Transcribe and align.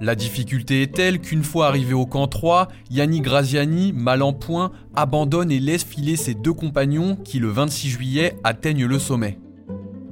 La 0.00 0.16
difficulté 0.16 0.82
est 0.82 0.94
telle 0.94 1.20
qu'une 1.20 1.44
fois 1.44 1.68
arrivé 1.68 1.94
au 1.94 2.06
camp 2.06 2.26
3, 2.26 2.66
Yannick 2.90 3.22
Graziani, 3.22 3.92
mal 3.92 4.22
en 4.22 4.32
point, 4.32 4.72
abandonne 4.96 5.52
et 5.52 5.60
laisse 5.60 5.84
filer 5.84 6.16
ses 6.16 6.34
deux 6.34 6.52
compagnons 6.52 7.14
qui, 7.14 7.38
le 7.38 7.48
26 7.48 7.88
juillet, 7.88 8.36
atteignent 8.42 8.86
le 8.86 8.98
sommet. 8.98 9.38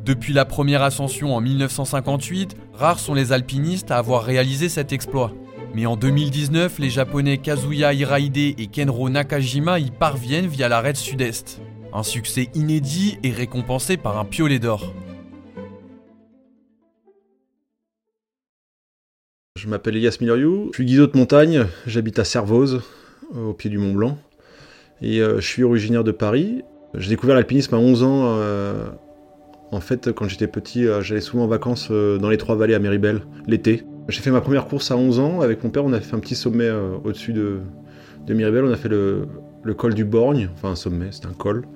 Depuis 0.07 0.33
la 0.33 0.45
première 0.45 0.83
ascension 0.83 1.35
en 1.35 1.41
1958, 1.41 2.57
rares 2.77 2.99
sont 2.99 3.15
les 3.15 3.33
alpinistes 3.33 3.91
à 3.91 3.97
avoir 3.97 4.23
réalisé 4.23 4.69
cet 4.69 4.93
exploit. 4.93 5.33
Mais 5.75 5.87
en 5.87 5.97
2019, 5.97 6.79
les 6.79 6.91
japonais 6.91 7.39
Kazuya 7.39 7.93
Hiraide 7.93 8.37
et 8.37 8.69
Kenro 8.71 9.09
Nakajima 9.09 9.79
y 9.79 9.91
parviennent 9.91 10.47
via 10.47 10.69
l'arête 10.69 10.97
sud-est. 10.97 11.61
Un 11.93 12.03
succès 12.03 12.49
inédit 12.55 13.19
et 13.23 13.31
récompensé 13.31 13.97
par 13.97 14.19
un 14.19 14.25
piolet 14.25 14.59
d'or. 14.59 14.93
Je 19.57 19.69
m'appelle 19.69 19.97
Elias 19.97 20.19
Mileriou, 20.21 20.69
je 20.73 20.77
suis 20.77 20.85
guide 20.85 21.01
de 21.01 21.17
montagne, 21.17 21.67
j'habite 21.87 22.19
à 22.19 22.25
Servoz, 22.25 22.83
au 23.35 23.55
pied 23.55 23.71
du 23.71 23.79
Mont 23.79 23.95
Blanc, 23.95 24.19
et 25.01 25.21
euh, 25.21 25.41
je 25.41 25.47
suis 25.47 25.65
originaire 25.65 26.05
de 26.05 26.13
Paris. 26.13 26.63
J'ai 26.95 27.09
découvert 27.09 27.35
l'alpinisme 27.35 27.75
à 27.75 27.79
11 27.79 28.03
ans. 28.03 28.39
En 29.73 29.81
fait, 29.81 30.13
quand 30.13 30.29
j'étais 30.29 30.47
petit, 30.47 30.87
euh, 30.87 31.03
j'allais 31.03 31.21
souvent 31.21 31.45
en 31.45 31.49
vacances 31.49 31.89
euh, 31.91 32.19
dans 32.19 32.31
les 32.31 32.37
Trois-Vallées 32.37 32.75
à 32.75 32.79
Méribel, 32.79 33.23
l'été. 33.47 33.85
J'ai 34.09 34.21
fait 34.21 34.31
ma 34.31 34.41
première 34.41 34.67
course 34.67 34.91
à 34.91 34.97
11 34.97 35.19
ans. 35.19 35.41
Avec 35.41 35.65
mon 35.65 35.71
père, 35.71 35.85
on 35.85 35.93
a 35.93 36.01
fait 36.01 36.15
un 36.15 36.21
petit 36.21 36.37
sommet 36.37 36.69
euh, 36.69 36.97
au-dessus 37.03 37.33
de, 37.33 37.59
Méribel. 38.29 38.65
On 38.65 38.73
a 38.73 38.77
fait 38.77 38.89
le, 38.89 39.27
col 39.77 39.95
du 39.95 40.05
Borgne, 40.05 40.49
enfin 40.55 40.71
un 40.71 40.77
sommet, 40.77 41.09
c'était 41.11 41.27
un 41.27 41.33
col. 41.33 41.67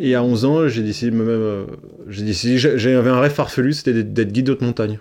Et 0.00 0.16
à 0.16 0.24
11 0.24 0.44
ans, 0.44 0.68
j'ai 0.68 0.82
décidé 0.82 1.12
même, 1.12 1.66
j'ai 2.08 2.24
décidé, 2.24 2.58
j'avais 2.58 3.08
un 3.08 3.20
rêve 3.20 3.30
farfelu, 3.30 3.72
c'était 3.72 4.02
d'être- 4.02 4.32
guide 4.32 4.46
de 4.46 4.58
montagne. 4.60 4.98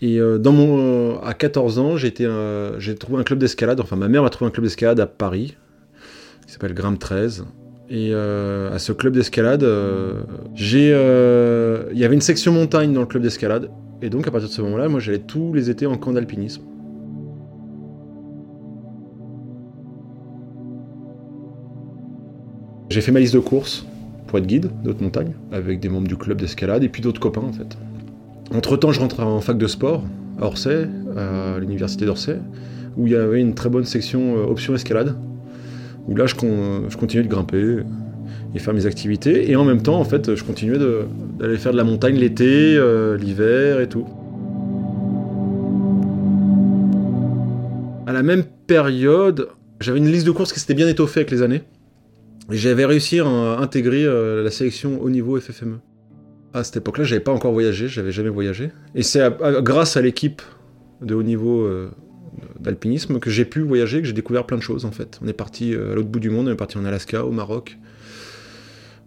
Et 0.00 0.18
à 0.18 1.34
14 1.34 1.78
ans, 1.78 1.96
j'ai 1.96 2.12
trouvé 2.12 3.20
un 3.20 3.22
club 3.22 3.38
d'escalade. 3.38 3.78
Enfin, 3.78 3.94
ma 3.94 4.08
mère 4.08 4.24
m'a 4.24 4.30
trouvé 4.30 4.48
un 4.48 4.52
club 4.52 4.64
d'escalade 4.64 4.98
à 4.98 5.06
Paris, 5.06 5.56
qui 6.50 6.54
s'appelle 6.54 6.74
Grimpe 6.74 6.98
13. 6.98 7.44
Et 7.90 8.10
euh, 8.12 8.74
à 8.74 8.80
ce 8.80 8.90
club 8.90 9.14
d'escalade, 9.14 9.62
euh, 9.62 10.22
j'ai, 10.56 10.90
euh, 10.92 11.84
il 11.92 11.98
y 11.98 12.04
avait 12.04 12.16
une 12.16 12.20
section 12.20 12.52
montagne 12.52 12.92
dans 12.92 13.02
le 13.02 13.06
club 13.06 13.22
d'escalade. 13.22 13.70
Et 14.02 14.10
donc, 14.10 14.26
à 14.26 14.32
partir 14.32 14.48
de 14.48 14.52
ce 14.52 14.60
moment-là, 14.62 14.88
moi, 14.88 14.98
j'allais 14.98 15.20
tous 15.20 15.54
les 15.54 15.70
étés 15.70 15.86
en 15.86 15.96
camp 15.96 16.12
d'alpinisme. 16.12 16.62
J'ai 22.88 23.00
fait 23.00 23.12
ma 23.12 23.20
liste 23.20 23.34
de 23.34 23.38
courses 23.38 23.86
pour 24.26 24.38
être 24.38 24.46
guide 24.46 24.70
d'autres 24.82 25.04
montagnes, 25.04 25.34
avec 25.52 25.78
des 25.78 25.88
membres 25.88 26.08
du 26.08 26.16
club 26.16 26.40
d'escalade 26.40 26.82
et 26.82 26.88
puis 26.88 27.02
d'autres 27.02 27.20
copains 27.20 27.42
en 27.42 27.52
fait. 27.52 27.78
Entre 28.52 28.76
temps, 28.76 28.90
je 28.90 28.98
rentre 28.98 29.20
en 29.20 29.40
fac 29.40 29.56
de 29.56 29.68
sport 29.68 30.02
à 30.40 30.46
Orsay, 30.46 30.88
à 31.16 31.60
l'université 31.60 32.06
d'Orsay, 32.06 32.38
où 32.96 33.06
il 33.06 33.12
y 33.12 33.16
avait 33.16 33.40
une 33.40 33.54
très 33.54 33.68
bonne 33.68 33.84
section 33.84 34.34
option 34.50 34.74
escalade, 34.74 35.14
où 36.08 36.16
là 36.16 36.26
je, 36.26 36.34
con- 36.34 36.88
je 36.88 36.96
continuais 36.96 37.24
de 37.24 37.28
grimper 37.28 37.78
et 38.54 38.58
faire 38.58 38.74
mes 38.74 38.86
activités, 38.86 39.50
et 39.50 39.56
en 39.56 39.64
même 39.64 39.80
temps, 39.82 40.00
en 40.00 40.04
fait, 40.04 40.34
je 40.34 40.42
continuais 40.42 40.78
d'aller 41.38 41.56
faire 41.56 41.72
de 41.72 41.76
la 41.76 41.84
montagne 41.84 42.16
l'été, 42.16 42.76
euh, 42.76 43.16
l'hiver 43.16 43.80
et 43.80 43.88
tout. 43.88 44.06
À 48.06 48.12
la 48.12 48.22
même 48.22 48.42
période, 48.66 49.48
j'avais 49.80 49.98
une 49.98 50.10
liste 50.10 50.26
de 50.26 50.32
courses 50.32 50.52
qui 50.52 50.58
s'était 50.58 50.74
bien 50.74 50.88
étoffée 50.88 51.20
avec 51.20 51.30
les 51.30 51.42
années, 51.42 51.62
et 52.50 52.56
j'avais 52.56 52.84
réussi 52.84 53.20
à 53.20 53.26
intégrer 53.26 54.04
euh, 54.04 54.42
la 54.42 54.50
sélection 54.50 55.00
au 55.00 55.10
niveau 55.10 55.38
FFME. 55.38 55.78
À 56.52 56.64
cette 56.64 56.78
époque-là, 56.78 57.04
j'avais 57.04 57.20
pas 57.20 57.32
encore 57.32 57.52
voyagé, 57.52 57.86
j'avais 57.86 58.10
jamais 58.10 58.30
voyagé. 58.30 58.70
Et 58.96 59.04
c'est 59.04 59.20
grâce 59.62 59.96
à 59.96 60.02
l'équipe 60.02 60.42
de 61.00 61.14
haut 61.14 61.22
niveau 61.22 61.60
euh, 61.60 61.90
d'alpinisme 62.60 63.18
que 63.18 63.30
j'ai 63.30 63.44
pu 63.44 63.60
voyager, 63.60 64.00
que 64.00 64.06
j'ai 64.06 64.12
découvert 64.12 64.44
plein 64.44 64.56
de 64.56 64.62
choses 64.62 64.84
en 64.84 64.90
fait. 64.90 65.18
On 65.22 65.28
est 65.28 65.32
parti 65.32 65.74
euh, 65.74 65.92
à 65.92 65.94
l'autre 65.94 66.08
bout 66.08 66.20
du 66.20 66.30
monde, 66.30 66.48
on 66.48 66.52
est 66.52 66.56
parti 66.56 66.78
en 66.78 66.84
Alaska, 66.84 67.24
au 67.24 67.30
Maroc, 67.30 67.78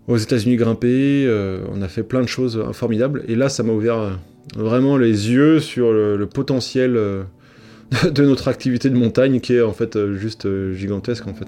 aux 0.08 0.18
États-Unis 0.18 0.56
grimper, 0.56 1.26
euh, 1.28 1.64
on 1.72 1.82
a 1.82 1.88
fait 1.88 2.04
plein 2.04 2.22
de 2.22 2.28
choses 2.28 2.58
euh, 2.58 2.74
formidables. 2.74 3.24
Et 3.28 3.36
là, 3.36 3.50
ça 3.50 3.64
m'a 3.64 3.74
ouvert 3.74 4.20
vraiment 4.56 4.98
les 4.98 5.32
yeux 5.32 5.60
sur 5.60 5.92
le, 5.92 6.18
le 6.18 6.26
potentiel 6.26 6.94
de 6.94 8.24
notre 8.24 8.48
activité 8.48 8.90
de 8.90 8.96
montagne 8.96 9.40
qui 9.40 9.54
est 9.54 9.62
en 9.62 9.74
fait 9.74 9.98
juste 10.14 10.48
gigantesque 10.74 11.28
en 11.28 11.34
fait. 11.34 11.48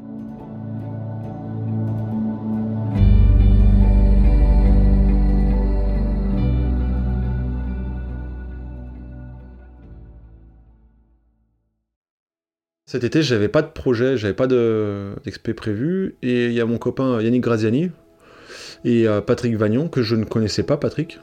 Cet 12.88 13.04
été, 13.04 13.24
j'avais 13.24 13.48
pas 13.48 13.64
de 13.64 13.70
projet, 13.72 14.16
j'avais 14.16 14.36
pas 14.36 14.46
de- 14.46 15.14
d'expé 15.24 15.54
prévu, 15.56 16.18
et 16.22 16.46
il 16.46 16.54
y 16.54 16.62
a 16.62 16.66
mon 16.66 16.78
copain 16.78 17.20
Yannick 17.20 17.42
Graziani 17.42 17.90
et 18.84 19.08
euh, 19.08 19.22
Patrick 19.22 19.56
Vagnon, 19.58 19.88
que 19.88 20.04
je 20.04 20.16
ne 20.16 20.24
connaissais 20.24 20.62
pas, 20.62 20.78
Patrick, 20.78 21.20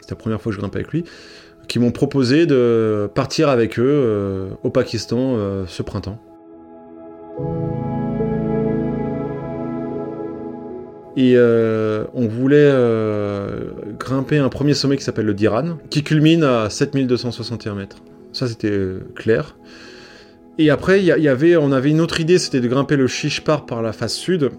c'était 0.00 0.14
la 0.14 0.16
première 0.16 0.40
fois 0.40 0.50
que 0.50 0.56
je 0.56 0.60
grimpais 0.60 0.78
avec 0.78 0.90
lui, 0.90 1.04
qui 1.68 1.78
m'ont 1.78 1.92
proposé 1.92 2.46
de 2.46 3.08
partir 3.14 3.48
avec 3.48 3.78
eux 3.78 3.84
euh, 3.86 4.48
au 4.64 4.70
Pakistan 4.70 5.36
euh, 5.36 5.64
ce 5.68 5.84
printemps. 5.84 6.20
Et 11.16 11.34
euh, 11.36 12.04
on 12.12 12.26
voulait 12.26 12.56
euh, 12.58 13.70
grimper 14.00 14.38
un 14.38 14.48
premier 14.48 14.74
sommet 14.74 14.96
qui 14.96 15.04
s'appelle 15.04 15.26
le 15.26 15.34
Diran, 15.34 15.78
qui 15.90 16.02
culmine 16.02 16.42
à 16.42 16.68
7261 16.70 17.76
mètres. 17.76 17.98
Ça, 18.32 18.48
c'était 18.48 18.68
euh, 18.72 18.98
clair. 19.14 19.56
Et 20.58 20.70
après, 20.70 21.02
y, 21.02 21.06
y 21.06 21.28
avait, 21.28 21.56
on 21.56 21.72
avait 21.72 21.90
une 21.90 22.00
autre 22.00 22.20
idée, 22.20 22.38
c'était 22.38 22.60
de 22.60 22.68
grimper 22.68 22.96
le 22.96 23.08
Shishpar 23.08 23.66
par 23.66 23.82
la 23.82 23.92
face 23.92 24.14
sud. 24.14 24.52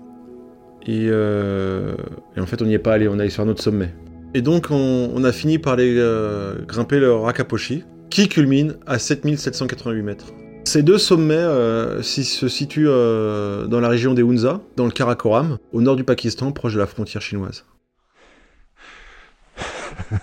Et, 0.86 1.08
euh, 1.10 1.96
et 2.36 2.40
en 2.40 2.46
fait, 2.46 2.62
on 2.62 2.66
n'y 2.66 2.74
est 2.74 2.80
pas 2.80 2.94
allé, 2.94 3.08
on 3.08 3.18
allé 3.18 3.30
sur 3.30 3.44
un 3.44 3.48
autre 3.48 3.64
sommet. 3.64 3.94
Et 4.34 4.42
donc, 4.42 4.68
on, 4.70 5.24
a 5.24 5.32
fini 5.32 5.58
par 5.58 5.74
aller 5.74 5.96
euh, 5.98 6.56
grimper 6.66 7.00
le 7.00 7.14
Rakaposhi, 7.14 7.86
qui 8.10 8.28
culmine 8.28 8.76
à 8.86 9.00
7788 9.00 10.02
mètres. 10.04 10.34
Ces 10.66 10.84
deux 10.84 10.98
sommets 10.98 11.36
euh, 11.36 12.02
se 12.02 12.48
situent 12.50 12.88
dans 12.88 13.80
la 13.80 13.88
région 13.88 14.14
des 14.14 14.24
Hunza, 14.24 14.62
dans 14.76 14.86
le 14.86 14.92
Karakoram, 14.92 15.58
au 15.72 15.82
nord 15.82 15.96
du 15.96 16.04
Pakistan, 16.04 16.52
proche 16.52 16.74
de 16.74 16.80
la 16.80 16.88
frontière 16.88 17.22
chinoise. 17.22 17.64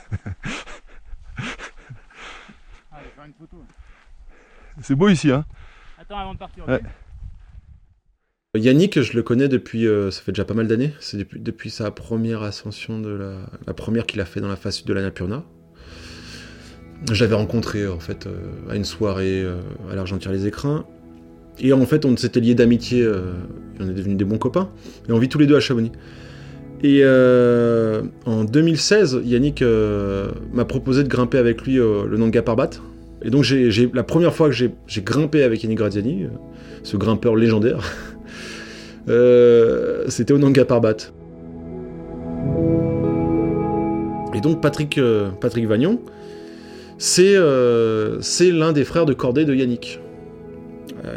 C'est 4.81 4.95
beau 4.95 5.09
ici, 5.09 5.31
hein? 5.31 5.45
Avant 6.21 6.35
de 6.35 6.39
partir. 6.39 6.65
Yannick, 8.55 9.01
je 9.01 9.15
le 9.15 9.23
connais 9.23 9.49
depuis, 9.49 9.87
euh, 9.87 10.11
ça 10.11 10.21
fait 10.21 10.33
déjà 10.33 10.45
pas 10.45 10.53
mal 10.53 10.67
d'années. 10.67 10.93
C'est 11.01 11.27
depuis, 11.43 11.71
sa 11.71 11.91
première 11.91 12.43
ascension 12.43 13.01
de 13.01 13.09
la, 13.09 13.37
la 13.67 13.73
première 13.73 14.05
qu'il 14.05 14.21
a 14.21 14.27
fait 14.27 14.43
dans 14.43 14.49
la 14.49 14.57
face 14.57 14.85
de 14.85 14.93
l'Annapurna. 14.93 15.43
J'avais 17.13 17.35
rencontré 17.35 17.89
en 17.89 17.99
fait 17.99 18.27
euh, 18.27 18.71
à 18.71 18.77
une 18.77 18.85
soirée 18.85 19.43
euh, 19.43 19.63
à 19.91 19.95
l'Argentière-les-Écrins. 19.95 20.85
Et 21.61 21.73
en 21.73 21.87
fait, 21.87 22.05
on 22.05 22.15
s'était 22.15 22.41
liés 22.41 22.55
d'amitié. 22.55 23.11
on 23.81 23.89
est 23.89 23.95
devenus 23.95 24.19
des 24.19 24.25
bons 24.27 24.39
copains. 24.39 24.71
Et 25.09 25.13
on 25.13 25.19
vit 25.19 25.31
tous 25.31 25.39
les 25.39 25.47
deux 25.47 25.57
à 25.57 25.61
Chamonix. 25.61 25.93
Et 26.83 27.05
en 27.05 28.45
2016, 28.45 29.21
Yannick 29.23 29.63
m'a 29.63 30.65
proposé 30.65 31.05
de 31.05 31.09
grimper 31.09 31.39
avec 31.39 31.63
lui 31.63 31.77
le 31.77 32.17
Nanga 32.17 32.43
Parbat. 32.43 32.71
Et 33.25 33.31
donc, 33.31 33.45
j'ai, 33.45 33.91
la 33.95 34.03
première 34.03 34.35
fois 34.35 34.49
que 34.49 34.55
j'ai, 34.55 34.73
grimpé 35.03 35.43
avec 35.43 35.63
Yannick 35.63 35.79
Graziani, 35.79 36.25
euh, 36.25 36.29
ce 36.83 36.97
grimpeur 36.97 37.37
légendaire, 37.37 37.79
euh, 39.09 40.05
c'était 40.09 40.33
au 40.33 40.39
Nanga 40.39 40.65
Parbat. 40.65 40.97
Et 44.35 44.41
donc 44.41 44.63
Patrick, 44.63 44.97
euh, 44.99 45.29
Patrick 45.41 45.67
Vagnon, 45.67 46.01
c'est 46.99 47.37
l'un 48.51 48.73
des 48.73 48.85
frères 48.85 49.07
de 49.07 49.13
cordée 49.13 49.45
de 49.45 49.55
Yannick. 49.55 50.01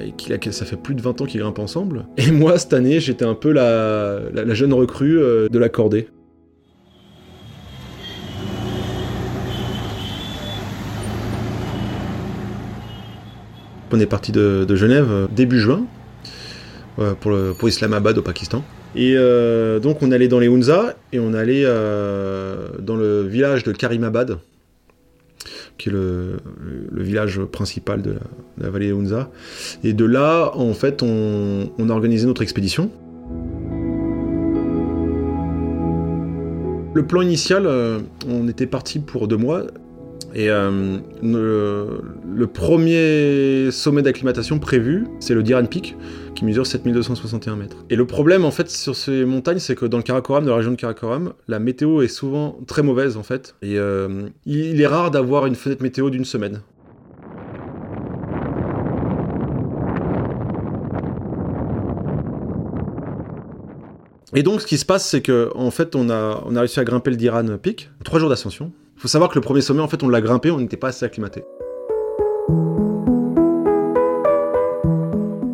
Et 0.01 0.33
a, 0.33 0.51
ça 0.51 0.65
fait 0.65 0.75
plus 0.77 0.95
de 0.95 1.01
20 1.01 1.21
ans 1.21 1.25
qu'ils 1.25 1.41
grimpent 1.41 1.59
ensemble. 1.59 2.07
Et 2.17 2.31
moi, 2.31 2.57
cette 2.57 2.73
année, 2.73 2.99
j'étais 2.99 3.25
un 3.25 3.35
peu 3.35 3.51
la, 3.51 4.19
la- 4.33 4.53
jeune 4.55 4.73
recrue 4.73 5.19
de 5.49 5.59
la 5.59 5.69
cordée. 5.69 6.07
On 13.95 13.99
est 14.01 14.05
parti 14.07 14.33
de, 14.33 14.75
Genève 14.75 15.07
euh, 15.09 15.27
début 15.33 15.61
juin 15.61 15.85
euh, 16.99 17.13
pour, 17.13 17.69
Islamabad 17.69 18.17
au 18.17 18.21
Pakistan. 18.21 18.61
Et 18.93 19.13
euh, 19.15 19.79
donc 19.79 20.01
on 20.01 20.11
allait 20.11 20.27
dans 20.27 20.39
les 20.39 20.49
Hunza 20.49 20.95
et 21.13 21.19
on 21.19 21.33
allait 21.33 21.63
dans 21.63 22.97
le 22.97 23.21
village 23.21 23.63
de 23.63 23.71
Karimabad, 23.71 24.39
qui 25.77 25.87
est 25.87 25.91
le, 25.93 26.41
village 26.91 27.39
principal 27.39 28.01
de 28.01 28.15
la, 28.57 28.69
vallée 28.69 28.91
Hunza. 28.91 29.29
Et 29.85 29.93
de 29.93 30.03
là, 30.03 30.51
en 30.55 30.73
fait, 30.73 31.01
on, 31.01 31.69
a 31.79 31.93
organisé 31.93 32.27
notre 32.27 32.41
expédition. 32.41 32.91
Le 36.93 37.05
plan 37.07 37.21
initial, 37.21 37.65
on 38.27 38.47
était 38.49 38.67
parti 38.67 38.99
pour 38.99 39.29
deux 39.29 39.37
mois. 39.37 39.63
Et 40.35 40.49
euh, 40.49 40.97
le, 41.23 42.47
premier 42.47 43.71
sommet 43.71 44.01
d'acclimatation 44.01 44.59
prévu, 44.59 45.07
c'est 45.21 45.33
le 45.33 45.41
Diran 45.41 45.65
Peak, 45.65 45.95
qui 46.35 46.43
mesure 46.43 46.67
7261 46.67 47.55
mètres. 47.55 47.77
Et 47.89 47.95
le 47.95 48.05
problème, 48.05 48.43
en 48.43 48.51
fait, 48.51 48.69
sur 48.69 48.97
ces 48.97 49.23
montagnes, 49.23 49.59
c'est 49.59 49.75
que 49.75 49.85
dans 49.85 49.95
le 49.95 50.03
Karakoram, 50.03 50.43
dans 50.43 50.51
la 50.51 50.57
région 50.57 50.71
de 50.71 50.75
Karakoram, 50.75 51.31
la 51.47 51.59
météo 51.59 52.01
est 52.01 52.09
souvent 52.09 52.59
très 52.67 52.83
mauvaise, 52.83 53.15
en 53.15 53.23
fait. 53.23 53.55
Et 53.61 53.79
euh, 53.79 54.27
il 54.45 54.81
est 54.81 54.87
rare 54.87 55.09
d'avoir 55.09 55.45
une 55.45 55.55
fenêtre 55.55 55.81
météo 55.81 56.09
d'une 56.09 56.25
semaine. 56.25 56.59
Et 64.33 64.43
donc, 64.43 64.59
ce 64.59 64.67
qui 64.67 64.77
se 64.77 64.85
passe, 64.85 65.07
c'est 65.07 65.21
que 65.21 65.49
en 65.55 65.71
fait, 65.71 65.95
on 65.95 66.09
a, 66.09 66.43
on 66.45 66.57
a 66.57 66.59
réussi 66.59 66.81
à 66.81 66.83
grimper 66.83 67.09
le 67.09 67.15
Diran 67.15 67.45
Peak, 67.57 67.89
trois 68.03 68.19
jours 68.19 68.27
d'ascension. 68.27 68.73
Il 68.95 69.01
faut 69.01 69.07
savoir 69.07 69.29
que 69.29 69.35
le 69.35 69.41
premier 69.41 69.61
sommet, 69.61 69.81
en 69.81 69.87
fait, 69.87 70.03
on 70.03 70.09
l'a 70.09 70.21
grimpé, 70.21 70.51
on 70.51 70.59
n'était 70.59 70.77
pas 70.77 70.87
assez 70.87 71.05
acclimaté. 71.05 71.43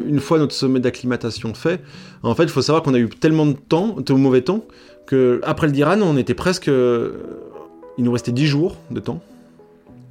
Une 0.05 0.19
fois 0.19 0.38
notre 0.38 0.53
sommet 0.53 0.79
d'acclimatation 0.79 1.53
fait, 1.53 1.81
en 2.21 2.35
fait, 2.35 2.43
il 2.43 2.49
faut 2.49 2.61
savoir 2.61 2.83
qu'on 2.83 2.93
a 2.93 2.99
eu 2.99 3.09
tellement 3.09 3.45
de 3.45 3.53
temps, 3.53 3.95
de 3.99 4.13
mauvais 4.13 4.41
temps, 4.41 4.65
que 5.07 5.41
après 5.43 5.67
le 5.67 5.73
Diran, 5.73 5.99
on 6.01 6.17
était 6.17 6.33
presque, 6.33 6.67
il 6.67 8.03
nous 8.03 8.11
restait 8.11 8.31
10 8.31 8.45
jours 8.45 8.77
de 8.91 8.99
temps, 8.99 9.21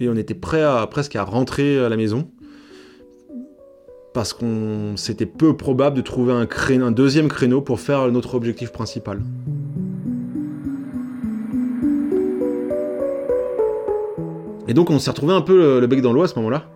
et 0.01 0.09
on 0.09 0.17
était 0.17 0.35
prêt 0.35 0.63
à 0.63 0.87
presque 0.87 1.15
à 1.17 1.23
rentrer 1.23 1.79
à 1.79 1.89
la 1.89 1.97
maison 1.97 2.29
parce 4.13 4.33
qu'on 4.33 4.97
c'était 4.97 5.27
peu 5.27 5.57
probable 5.57 5.97
de 5.97 6.03
trouver 6.03 6.33
un 6.33 6.91
deuxième 6.91 7.29
créneau 7.29 7.61
pour 7.61 7.79
faire 7.79 8.11
notre 8.11 8.35
objectif 8.35 8.73
principal. 8.73 9.21
Et 14.71 14.73
donc 14.73 14.89
on 14.91 15.01
s'est 15.01 15.11
retrouvé 15.11 15.35
un 15.35 15.41
peu 15.41 15.81
le, 15.81 15.87
bec 15.89 16.01
dans 16.01 16.13
l'eau 16.13 16.23
à 16.23 16.29
ce 16.29 16.37
moment-là. 16.37 16.71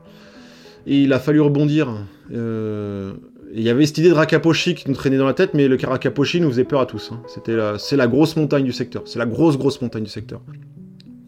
Il 0.85 1.12
a 1.12 1.20
fallu 1.20 1.41
rebondir. 1.41 1.94
Euh, 2.35 3.12
il 3.55 3.62
y 3.62 3.70
avait 3.70 3.87
cette 3.87 3.99
idée 3.99 4.08
de 4.08 4.14
Rakaposhi 4.14 4.75
qui 4.75 4.88
nous 4.88 4.96
traînait 4.96 5.17
dans 5.17 5.26
la 5.26 5.32
tête, 5.32 5.55
mais 5.55 5.69
le 5.69 5.79
Rakaposhi 5.81 6.41
nous 6.41 6.50
faisait 6.50 6.64
peur 6.64 6.81
à 6.81 6.87
tous. 6.87 7.12
hein. 7.12 7.23
C'était 7.29 7.56
c'est 7.79 7.96
la 7.96 8.08
grosse 8.08 8.35
montagne 8.35 8.64
du 8.64 8.73
secteur. 8.73 9.02
C'est 9.05 9.20
la 9.20 9.26
grosse, 9.26 9.56
grosse 9.56 9.81
montagne 9.81 10.02
du 10.02 10.11
secteur. 10.11 10.41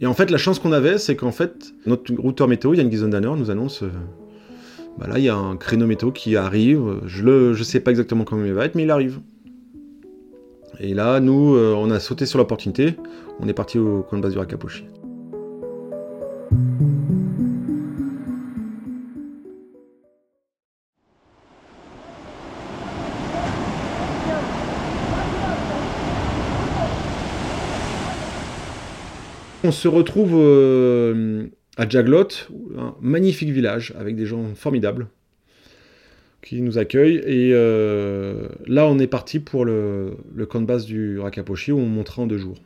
Et 0.01 0.07
en 0.07 0.13
fait, 0.13 0.29
la 0.29 0.39
chance 0.39 0.59
qu'on 0.59 0.73
avait, 0.73 0.99
c'est 0.99 1.15
qu'en 1.15 1.31
fait, 1.31 1.73
notre 1.87 2.13
routeur 2.15 2.49
météo, 2.49 2.75
Yann 2.75 2.91
Gizondaner, 2.91 3.31
nous 3.37 3.53
annonce 3.53 3.85
euh, 3.85 3.91
bah 4.99 5.07
là, 5.07 5.21
il 5.21 5.25
y 5.25 5.29
a 5.29 5.37
un 5.37 5.57
créneau 5.57 5.87
météo 5.87 6.11
qui 6.11 6.35
arrive. 6.35 6.83
Je 7.07 7.23
ne 7.23 7.53
je 7.53 7.63
sais 7.63 7.79
pas 7.79 7.93
exactement 7.93 8.25
comment 8.25 8.45
il 8.45 8.53
va 8.53 8.65
être, 8.65 8.75
mais 8.75 8.83
il 8.83 8.91
arrive. 8.91 9.21
Et 10.81 10.95
là, 10.95 11.21
nous, 11.21 11.55
euh, 11.55 11.75
on 11.79 11.93
a 11.93 12.01
sauté 12.01 12.27
sur 12.27 12.41
l'opportunité. 12.41 12.97
On 13.39 13.47
est 13.47 13.55
parti 13.55 13.79
au 13.79 14.03
coin 14.03 14.19
de 14.19 14.25
base 14.25 14.33
du 14.33 14.39
Rakaposhi. 14.39 14.85
On 29.67 29.73
se 29.73 29.89
retrouve 29.89 30.35
euh, 30.37 31.47
à 31.77 31.89
Jaglot, 31.89 32.29
un 32.79 32.95
magnifique 33.01 33.49
village 33.49 33.93
avec 33.99 34.15
des 34.15 34.25
gens 34.25 34.55
formidables 34.55 35.09
qui 36.41 36.63
nous 36.63 36.79
accueillent. 36.79 37.21
Et 37.27 37.51
euh, 37.53 38.47
là, 38.69 38.87
on 38.87 39.01
est 39.01 39.09
parti 39.09 39.41
pour 39.41 39.65
le, 39.65 40.13
camp 40.49 40.61
de 40.61 40.67
base 40.67 40.87
du 40.87 41.19
Rakaposhi 41.19 41.73
où 41.73 41.81
on 41.81 41.87
montera 41.87 42.23
en 42.23 42.29
deux 42.29 42.39
jours. 42.39 42.59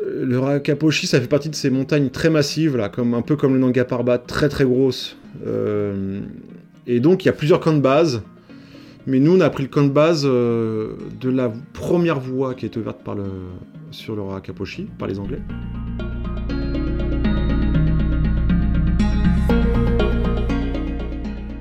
Euh, 0.00 0.24
Le 0.24 0.38
Rakaposhi, 0.38 1.06
ça 1.06 1.20
fait 1.20 1.28
partie 1.28 1.50
de 1.50 1.54
ces 1.54 1.68
montagnes 1.68 2.08
très 2.08 2.30
massives, 2.30 2.78
là, 2.78 2.88
comme, 2.88 3.12
un 3.12 3.20
peu 3.20 3.36
comme 3.36 3.52
le 3.52 3.60
Nanga 3.60 3.84
Parbat, 3.84 4.16
très 4.16 4.48
très 4.48 4.64
grosses. 4.64 5.18
Euh, 5.46 6.20
et 6.86 7.00
donc, 7.00 7.24
il 7.24 7.26
y 7.26 7.28
a 7.28 7.34
plusieurs 7.34 7.60
camps 7.60 7.74
de 7.74 7.82
base. 7.82 8.22
Mais 9.06 9.20
nous, 9.20 9.36
on 9.36 9.40
a 9.42 9.50
pris 9.50 9.64
le 9.64 9.68
camp 9.68 9.84
de 9.84 9.92
base 9.92 10.24
de 10.24 10.96
la 11.28 11.52
première 11.74 12.20
voie 12.20 12.54
qui 12.54 12.64
est 12.64 12.74
ouverte 12.78 13.02
par 13.04 13.14
le, 13.14 13.24
sur 13.90 14.16
le 14.16 14.22
Rakaposhi, 14.22 14.86
par 14.98 15.08
les 15.08 15.18
Anglais. 15.18 15.40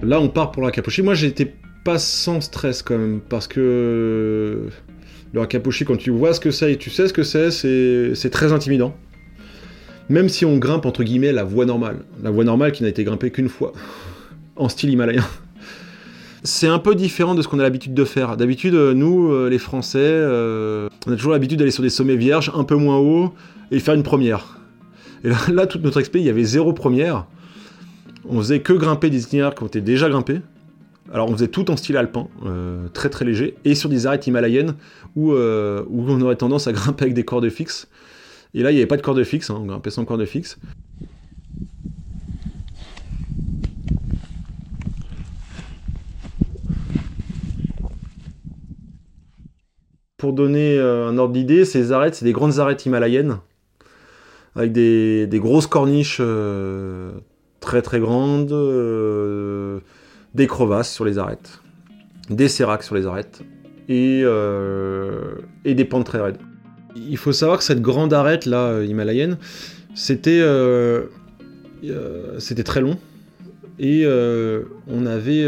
Là, 0.01 0.19
on 0.19 0.29
part 0.29 0.51
pour 0.51 0.61
le 0.61 0.67
Rakaposhi. 0.67 1.01
Moi, 1.01 1.13
j'étais 1.13 1.53
pas 1.83 1.99
sans 1.99 2.41
stress 2.41 2.81
quand 2.81 2.97
même, 2.97 3.19
parce 3.19 3.47
que 3.47 4.69
le 5.33 5.39
Rakaposhi, 5.39 5.85
quand 5.85 5.97
tu 5.97 6.09
vois 6.09 6.33
ce 6.33 6.39
que 6.39 6.51
c'est 6.51 6.73
et 6.73 6.77
tu 6.77 6.89
sais 6.89 7.07
ce 7.07 7.13
que 7.13 7.23
c'est, 7.23 7.51
c'est 8.15 8.29
très 8.29 8.51
intimidant. 8.51 8.95
Même 10.09 10.27
si 10.27 10.43
on 10.45 10.57
grimpe 10.57 10.87
entre 10.87 11.03
guillemets 11.03 11.31
la 11.31 11.43
voie 11.43 11.65
normale, 11.65 11.99
la 12.23 12.31
voie 12.31 12.43
normale 12.43 12.71
qui 12.71 12.81
n'a 12.81 12.89
été 12.89 13.03
grimpée 13.03 13.29
qu'une 13.29 13.49
fois, 13.49 13.73
en 14.55 14.69
style 14.69 14.89
himalayen. 14.89 15.23
C'est 16.43 16.67
un 16.67 16.79
peu 16.79 16.95
différent 16.95 17.35
de 17.35 17.41
ce 17.41 17.47
qu'on 17.47 17.59
a 17.59 17.63
l'habitude 17.63 17.93
de 17.93 18.05
faire. 18.05 18.37
D'habitude, 18.37 18.73
euh, 18.73 18.93
nous, 18.93 19.31
euh, 19.31 19.49
les 19.49 19.59
Français, 19.59 19.99
euh, 19.99 20.87
on 21.05 21.11
a 21.11 21.15
toujours 21.15 21.33
l'habitude 21.33 21.59
d'aller 21.59 21.71
sur 21.71 21.83
des 21.83 21.89
sommets 21.89 22.15
vierges 22.15 22.51
un 22.55 22.63
peu 22.63 22.75
moins 22.75 22.97
hauts 22.97 23.33
et 23.71 23.79
faire 23.79 23.93
une 23.93 24.03
première. 24.03 24.57
Et 25.25 25.29
là, 25.51 25.67
toute 25.67 25.83
notre 25.83 25.99
expé, 25.99 26.19
il 26.19 26.25
y 26.25 26.29
avait 26.29 26.45
zéro 26.45 26.71
première. 26.71 27.25
On 28.27 28.37
faisait 28.37 28.61
que 28.61 28.71
grimper 28.71 29.09
des 29.09 29.23
itinéraires 29.23 29.53
qui 29.53 29.63
ont 29.63 29.67
été 29.67 29.81
déjà 29.81 30.09
grimpés. 30.09 30.39
Alors 31.11 31.29
on 31.29 31.33
faisait 31.33 31.47
tout 31.47 31.71
en 31.71 31.77
style 31.77 31.97
alpin, 31.97 32.27
très 32.93 33.09
très 33.09 33.25
léger, 33.25 33.55
et 33.65 33.73
sur 33.73 33.89
des 33.89 34.05
arêtes 34.05 34.27
himalayennes 34.27 34.75
où, 35.15 35.31
où 35.31 36.05
on 36.07 36.21
aurait 36.21 36.35
tendance 36.35 36.67
à 36.67 36.71
grimper 36.71 37.05
avec 37.05 37.15
des 37.15 37.25
cordes 37.25 37.49
fixes. 37.49 37.87
Et 38.53 38.61
là, 38.61 38.71
il 38.71 38.75
n'y 38.75 38.79
avait 38.79 38.87
pas 38.87 38.97
de 38.97 39.01
corde 39.01 39.23
fixe, 39.23 39.49
hein, 39.49 39.57
on 39.59 39.65
grimpait 39.65 39.89
sans 39.89 40.05
corde 40.05 40.23
fixe. 40.25 40.59
Pour 50.19 50.33
donner 50.33 50.77
euh, 50.77 51.07
un 51.07 51.17
ordre 51.17 51.33
d'idée, 51.33 51.63
ces 51.63 51.93
arêtes, 51.93 52.15
c'est 52.15 52.25
des 52.25 52.33
grandes 52.33 52.59
arêtes 52.59 52.85
himalayennes, 52.85 53.37
avec 54.53 54.73
des, 54.73 55.29
grosses 55.35 55.65
corniches 55.65 56.17
euh, 56.19 57.11
très 57.61 57.81
très 57.81 58.01
grandes, 58.01 58.51
euh, 58.51 59.79
des 60.35 60.45
crevasses 60.45 60.91
sur 60.91 61.05
les 61.05 61.19
arêtes, 61.19 61.61
des 62.29 62.49
séracs 62.49 62.83
sur 62.83 62.95
les 62.95 63.07
arêtes, 63.07 63.43
et, 63.87 64.25
des 65.65 65.85
pentes 65.85 66.05
très 66.05 66.19
raides. 66.19 66.37
Il 66.97 67.17
faut 67.17 67.31
savoir 67.31 67.59
que 67.59 67.63
cette 67.63 67.81
grande 67.81 68.11
arête 68.11 68.45
là 68.45 68.83
himalayenne, 68.83 69.37
c'était 69.95 70.43
c'était 72.39 72.63
très 72.63 72.81
long 72.81 72.97
et 73.79 74.05
on 74.05 75.05
avait 75.05 75.45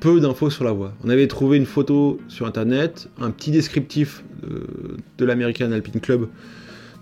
peu 0.00 0.20
d'infos 0.20 0.50
sur 0.50 0.64
la 0.64 0.72
voie. 0.72 0.92
On 1.04 1.08
avait 1.08 1.26
trouvé 1.26 1.56
une 1.56 1.66
photo 1.66 2.20
sur 2.28 2.46
internet, 2.46 3.08
un 3.20 3.30
petit 3.30 3.50
descriptif 3.50 4.22
euh, 4.44 4.96
de 5.18 5.24
l'American 5.24 5.72
Alpine 5.72 6.00
Club 6.00 6.28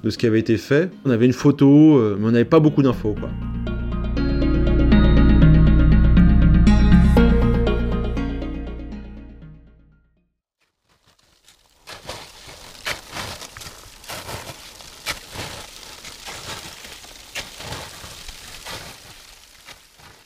de 0.03 0.11
ce 0.11 0.19
qui 0.19 0.27
avait 0.27 0.41
été 0.41 0.57
fait. 0.57 0.91
On 1.05 1.11
avait 1.11 1.27
une 1.27 1.33
photo, 1.33 1.99
euh, 1.99 2.17
mais 2.19 2.27
on 2.27 2.31
n'avait 2.31 2.45
pas 2.45 2.61
beaucoup 2.61 2.83
d'infos. 2.83 3.15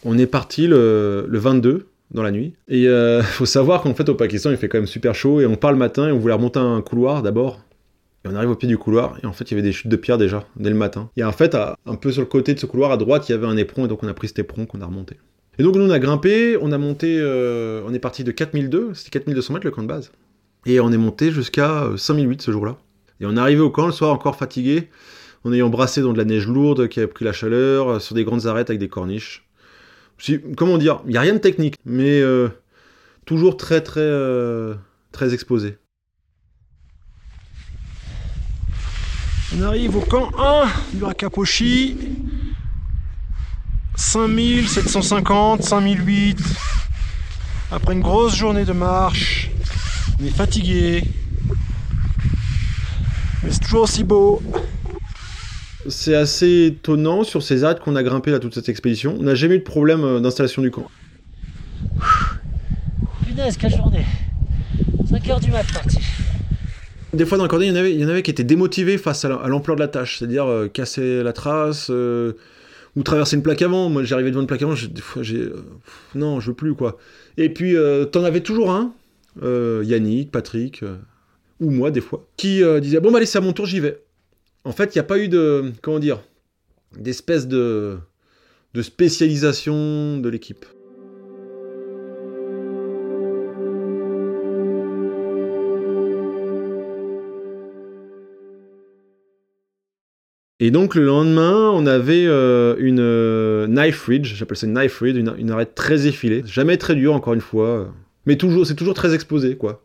On 0.03 0.19
est 0.19 0.27
parti 0.27 0.67
le, 0.67 1.27
le 1.29 1.39
22 1.39 1.87
dans 2.11 2.23
la 2.23 2.31
nuit. 2.31 2.55
Et 2.69 2.89
euh, 2.89 3.23
faut 3.23 3.47
savoir 3.47 3.83
qu'en 3.83 3.95
fait 3.95 4.09
au 4.09 4.15
Pakistan 4.15 4.51
il 4.51 4.57
fait 4.57 4.69
quand 4.69 4.79
même 4.79 4.87
super 4.87 5.15
chaud 5.15 5.41
et 5.41 5.47
on 5.47 5.57
part 5.57 5.73
le 5.73 5.79
matin 5.79 6.09
et 6.09 6.13
on 6.13 6.19
voulait 6.19 6.35
remonter 6.35 6.59
un 6.59 6.81
couloir 6.83 7.23
d'abord 7.23 7.61
Et 8.25 8.29
on 8.29 8.35
arrive 8.35 8.51
au 8.51 8.55
pied 8.55 8.69
du 8.69 8.79
couloir, 8.79 9.17
et 9.23 9.27
en 9.27 9.33
fait, 9.33 9.51
il 9.51 9.55
y 9.55 9.55
avait 9.55 9.67
des 9.67 9.73
chutes 9.73 9.91
de 9.91 9.97
pierre 9.97 10.19
déjà, 10.19 10.45
dès 10.57 10.71
le 10.71 10.77
matin. 10.77 11.09
Et 11.17 11.25
en 11.25 11.33
fait, 11.33 11.55
un 11.55 11.95
peu 11.95 12.13
sur 12.13 12.21
le 12.21 12.27
côté 12.27 12.53
de 12.55 12.59
ce 12.61 12.67
couloir, 12.67 12.91
à 12.91 12.97
droite, 12.97 13.29
il 13.29 13.33
y 13.33 13.35
avait 13.35 13.47
un 13.47 13.57
éperon, 13.57 13.87
et 13.87 13.89
donc 13.89 14.03
on 14.03 14.09
a 14.09 14.15
pris 14.15 14.29
cet 14.29 14.39
éperon 14.41 14.67
qu'on 14.67 14.83
a 14.83 14.87
remonté. 14.87 15.17
Et 15.59 15.63
donc 15.63 15.77
nous, 15.77 15.85
on 15.85 15.91
a 15.91 15.99
grimpé, 15.99 16.57
on 16.61 16.73
a 16.73 16.79
monté, 16.79 17.19
euh, 17.21 17.83
on 17.87 17.93
est 17.93 17.99
parti 17.99 18.25
de 18.25 18.31
4002, 18.31 18.95
c'était 18.95 19.11
4200 19.11 19.53
mètres 19.55 19.67
le 19.67 19.71
camp 19.71 19.83
de 19.83 19.89
base. 19.89 20.11
Et 20.65 20.81
on 20.81 20.91
est 20.91 20.97
monté 20.97 21.31
jusqu'à 21.31 21.85
euh, 21.85 21.97
5008 21.97 22.41
ce 22.41 22.51
jour-là. 22.51 22.77
Et 23.21 23.27
on 23.27 23.37
est 23.37 23.41
arrivé 23.41 23.61
au 23.61 23.71
camp 23.71 23.87
le 23.87 23.93
soir 23.93 24.11
encore 24.11 24.37
fatigué, 24.37 24.89
en 25.45 25.53
ayant 25.53 25.69
brassé 25.69 26.01
dans 26.03 26.13
de 26.13 26.19
la 26.19 26.25
neige 26.25 26.47
lourde 26.47 26.89
qui 26.89 27.01
avait 27.01 27.09
pris 27.09 27.25
la 27.25 27.33
chaleur, 27.33 27.89
euh, 27.89 27.99
sur 27.99 28.15
des 28.15 28.25
grandes 28.25 28.47
arêtes 28.47 28.71
avec 28.71 28.81
des 28.81 28.89
corniches. 28.89 29.47
Comment 30.57 30.79
dire, 30.79 31.01
il 31.07 31.13
n'y 31.13 31.17
a 31.17 31.21
rien 31.21 31.35
de 31.35 31.39
technique, 31.39 31.77
mais 31.85 32.21
euh, 32.21 32.49
toujours 33.25 33.57
très 33.57 33.81
très 33.81 34.01
euh, 34.01 34.75
très 35.13 35.33
exposé. 35.33 35.79
On 39.57 39.63
arrive 39.63 39.97
au 39.97 40.01
camp 40.01 40.31
1 40.39 40.69
du 40.95 41.05
Rakaposhi. 41.05 41.97
5750, 43.97 45.63
5008. 45.63 46.39
Après 47.73 47.93
une 47.93 48.01
grosse 48.01 48.35
journée 48.35 48.65
de 48.65 48.73
marche, 48.73 49.51
on 50.21 50.25
est 50.25 50.31
fatigué. 50.31 51.03
Mais 53.43 53.51
c'est 53.51 53.61
toujours 53.61 53.83
aussi 53.83 54.05
beau. 54.05 54.43
C'est 55.91 56.15
assez 56.15 56.67
étonnant 56.67 57.25
sur 57.25 57.43
ces 57.43 57.65
arêtes 57.65 57.81
qu'on 57.81 57.97
a 57.97 58.03
grimpé 58.03 58.31
là 58.31 58.39
toute 58.39 58.55
cette 58.55 58.69
expédition. 58.69 59.17
On 59.19 59.23
n'a 59.25 59.35
jamais 59.35 59.57
eu 59.57 59.59
de 59.59 59.65
problème 59.65 60.05
euh, 60.05 60.21
d'installation 60.21 60.63
du 60.63 60.71
camp. 60.71 60.89
Punaise, 63.27 63.57
quelle 63.57 63.75
journée 63.75 64.05
5h 65.05 65.41
du 65.43 65.51
mat 65.51 65.67
parti. 65.73 65.99
Des 67.13 67.27
fois 67.27 67.39
dans 67.39 67.45
la 67.45 67.49
cordée, 67.49 67.67
il 67.67 67.71
y 67.71 67.73
en 67.73 67.77
avait, 67.77 67.93
il 67.93 68.01
y 68.01 68.05
en 68.05 68.09
avait 68.09 68.23
qui 68.23 68.31
étaient 68.31 68.45
démotivés 68.45 68.97
face 68.99 69.25
à 69.25 69.29
la- 69.29 69.35
à 69.37 69.49
l'ampleur 69.49 69.77
de 69.77 69.81
la 69.81 69.89
tâche, 69.89 70.19
c'est-à-dire 70.19 70.47
euh, 70.47 70.69
casser 70.69 71.23
la 71.25 71.33
trace 71.33 71.89
euh, 71.91 72.35
ou 72.97 73.03
traverser 73.03 73.35
une 73.37 73.43
plaque 73.43 73.63
avant. 73.63 73.91
Moi, 73.91 74.05
j'arrivais 74.05 74.31
devant 74.31 74.43
une 74.43 74.47
plaque 74.47 74.63
avant, 74.63 74.75
des 74.75 75.01
fois 75.01 75.23
j'ai 75.25 75.39
euh, 75.39 75.65
non, 76.15 76.39
je 76.39 76.49
veux 76.51 76.57
plus 76.57 76.75
quoi. 76.75 76.99
Et 77.37 77.49
puis 77.49 77.75
t'en 78.13 78.23
avais 78.25 78.41
toujours 78.41 78.71
un, 78.71 78.93
Yannick, 79.43 80.31
Patrick 80.31 80.85
ou 81.61 81.71
moi 81.71 81.91
des 81.91 82.01
fois, 82.01 82.27
qui 82.37 82.63
disait 82.81 83.01
bon 83.01 83.11
bah 83.11 83.17
allez 83.19 83.27
c'est 83.27 83.39
à 83.39 83.41
mon 83.41 83.53
tour, 83.53 83.67
j'y 83.67 83.81
vais. 83.81 83.99
En 84.65 84.73
fait, 84.73 84.95
il 84.95 84.99
n'y 84.99 85.01
a 85.01 85.05
pas 85.05 85.19
eu 85.19 85.29
de 85.29 85.73
comment 85.83 85.99
dire 85.99 86.21
d'espèce 86.99 87.47
de 87.49 87.99
de 88.75 88.83
spécialisation 88.83 90.19
de 90.19 90.29
l'équipe. 90.29 90.65
Et 100.63 100.71
donc 100.71 100.95
le 100.95 101.07
lendemain, 101.07 101.71
on 101.73 101.87
avait 101.87 102.27
euh, 102.27 102.77
une 102.79 103.01
euh, 103.01 103.67
knife 103.67 104.05
ridge, 104.05 104.35
j'appelle 104.35 104.59
ça 104.59 104.67
une 104.67 104.75
knife 104.75 105.01
ridge, 105.01 105.17
une, 105.17 105.51
arête 105.51 105.75
très 105.75 106.07
effilée, 106.07 106.43
jamais 106.45 106.77
très 106.77 106.95
dure 106.95 107.15
encore 107.15 107.33
une 107.33 107.41
fois, 107.41 107.91
mais 108.27 108.37
toujours, 108.37 108.67
c'est 108.67 108.75
toujours 108.75 108.93
très 108.93 109.15
exposé 109.15 109.57
quoi. 109.57 109.83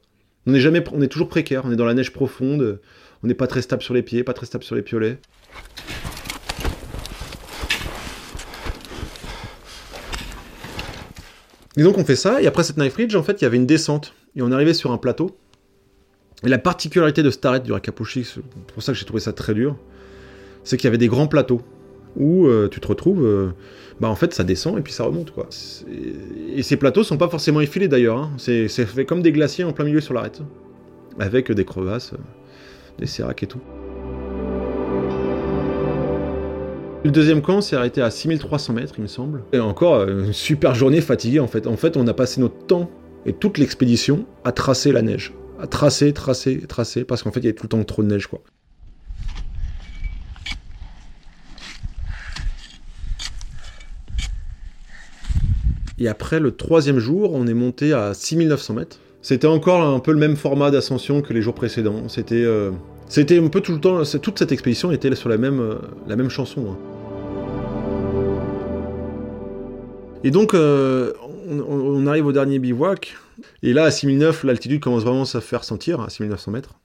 On 0.48 0.54
est 0.54 1.08
toujours 1.08 1.30
précaire, 1.30 1.64
on 1.66 1.72
est 1.72 1.78
dans 1.78 1.86
la 1.86 1.94
neige 1.94 2.12
profonde, 2.12 2.82
on 3.26 3.28
n'est 3.28 3.34
pas 3.34 3.48
très 3.48 3.64
stable 3.64 3.82
sur 3.82 3.96
les 3.96 4.04
pieds, 4.04 4.24
pas 4.24 4.34
très 4.34 4.46
stable 4.46 4.64
sur 4.64 4.76
les 4.76 4.84
piolets. 4.84 5.18
Et 11.76 11.82
donc 11.82 11.98
on 11.98 12.06
fait 12.06 12.16
ça, 12.16 12.40
et 12.40 12.46
après 12.46 12.64
cette 12.64 12.78
knife 12.78 12.96
ridge, 12.96 13.16
en 13.16 13.24
fait, 13.24 13.42
il 13.42 13.46
y 13.46 13.48
avait 13.48 13.58
une 13.58 13.66
descente, 13.66 14.14
et 14.36 14.44
on 14.44 14.52
arrivait 14.52 14.76
sur 14.76 14.92
un 14.92 15.00
plateau. 15.00 15.36
Et 16.44 16.50
la 16.50 16.60
particularité 16.60 17.24
de 17.24 17.32
cette 17.32 17.44
arête 17.46 17.64
du 17.64 17.72
Rakapushi, 17.72 18.26
c'est 18.26 18.42
pour 18.76 18.84
ça 18.84 18.92
que 18.92 19.00
j'ai 19.00 19.06
trouvé 19.06 19.22
ça 19.22 19.34
très 19.34 19.56
dur, 19.56 19.76
c'est 20.64 20.78
qu'il 20.78 20.86
y 20.86 20.90
avait 20.90 21.00
des 21.00 21.08
grands 21.08 21.28
plateaux 21.28 21.62
où 22.16 22.46
euh, 22.46 22.70
tu 22.70 22.80
te 22.80 22.88
retrouves, 22.88 23.26
euh, 23.26 23.50
bah 24.00 24.08
en 24.08 24.16
fait 24.16 24.36
ça 24.36 24.44
descend 24.44 24.78
et 24.78 24.82
puis 24.82 24.94
ça 24.94 25.04
remonte 25.04 25.32
quoi. 25.32 25.50
Et 26.56 26.62
ces 26.62 26.78
plateaux 26.78 27.04
sont 27.04 27.18
pas 27.18 27.28
forcément 27.28 27.60
effilés 27.60 27.88
d'ailleurs, 27.88 28.20
hein. 28.20 28.32
c'est 28.38 28.68
c'est 28.68 28.86
fait 28.86 29.04
comme 29.04 29.24
des 29.24 29.32
glaciers 29.32 29.64
en 29.64 29.74
plein 29.74 29.86
milieu 29.86 30.00
sur 30.00 30.14
l'arête, 30.14 30.42
avec 31.20 31.52
des 31.52 31.66
crevasses, 31.66 32.14
euh, 32.14 32.18
des 33.00 33.06
séracs 33.06 33.44
et 33.44 33.48
tout. 33.48 33.62
Le 37.04 37.12
deuxième 37.12 37.44
camp 37.44 37.62
s'est 37.62 37.76
arrêté 37.76 38.02
à 38.02 38.10
6300 38.10 38.74
mètres, 38.74 38.96
il 38.98 39.04
me 39.04 39.08
semble. 39.08 39.44
Et 39.54 39.60
encore, 39.60 39.96
euh, 39.96 40.26
une 40.26 40.34
super 40.34 40.74
journée 40.74 41.02
fatiguée 41.02 41.40
en 41.40 41.48
fait. 41.48 41.68
En 41.68 41.78
fait, 41.78 41.98
on 41.98 42.08
a 42.08 42.14
passé 42.16 42.42
notre 42.42 42.66
temps 42.66 42.90
et 43.28 43.34
toute 43.34 43.60
l'expédition 43.60 44.26
à 44.44 44.52
tracer 44.52 44.92
la 44.92 45.04
neige. 45.04 45.32
À 45.60 45.68
tracer, 45.68 46.14
tracer, 46.14 46.62
tracer, 46.68 47.04
parce 47.04 47.22
qu'en 47.22 47.32
fait, 47.32 47.42
il 47.42 47.44
y 47.44 47.48
avait 47.48 47.56
tout 47.56 47.66
le 47.66 47.70
temps 47.70 47.84
trop 47.84 48.02
de 48.02 48.08
neige 48.08 48.26
quoi. 48.26 48.42
Et 55.98 56.08
après 56.08 56.40
le 56.40 56.56
troisième 56.56 57.00
jour, 57.00 57.34
on 57.34 57.48
est 57.48 57.54
monté 57.54 57.94
à 57.94 58.14
6900 58.14 58.74
mètres. 58.74 59.00
C'était 59.26 59.48
encore 59.48 59.82
un 59.82 59.98
peu 59.98 60.12
le 60.12 60.20
même 60.20 60.36
format 60.36 60.70
d'ascension 60.70 61.24
que 61.24 61.34
les 61.34 61.42
jours 61.42 61.56
précédents. 61.56 62.08
C'était, 62.10 62.44
euh, 62.44 62.70
c'était 63.10 63.40
un 63.40 63.48
peu 63.48 63.60
tout 63.60 63.72
le 63.72 63.80
temps. 63.80 64.04
Toute 64.22 64.38
cette 64.38 64.52
expédition 64.52 64.92
était 64.92 65.16
sur 65.16 65.30
la 65.30 65.38
même, 65.40 65.60
euh, 65.60 65.80
la 66.06 66.16
même 66.16 66.30
chanson. 66.30 66.68
hein. 66.70 66.78
Et 70.24 70.30
donc, 70.30 70.54
euh, 70.54 71.12
on, 71.48 72.06
arrive 72.06 72.28
au 72.28 72.34
dernier 72.34 72.60
bivouac. 72.60 73.18
Et 73.64 73.74
là, 73.74 73.86
à 73.86 73.90
6009, 73.90 74.44
l'altitude 74.44 74.80
commence 74.80 75.02
vraiment 75.02 75.24
à 75.24 75.26
se 75.26 75.40
faire 75.40 75.64
sentir, 75.64 76.02
à 76.02 76.12
6900 76.12 76.52
mètres. 76.52 76.76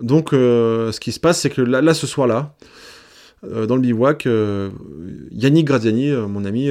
Donc, 0.00 0.30
ce 0.30 0.98
qui 0.98 1.12
se 1.12 1.20
passe, 1.20 1.40
c'est 1.40 1.50
que 1.50 1.60
là, 1.60 1.82
là, 1.82 1.92
ce 1.92 2.06
soir-là, 2.06 2.54
dans 3.42 3.76
le 3.76 3.82
bivouac, 3.82 4.26
Yannick 5.30 5.66
Graziani, 5.66 6.10
mon 6.26 6.46
ami, 6.46 6.70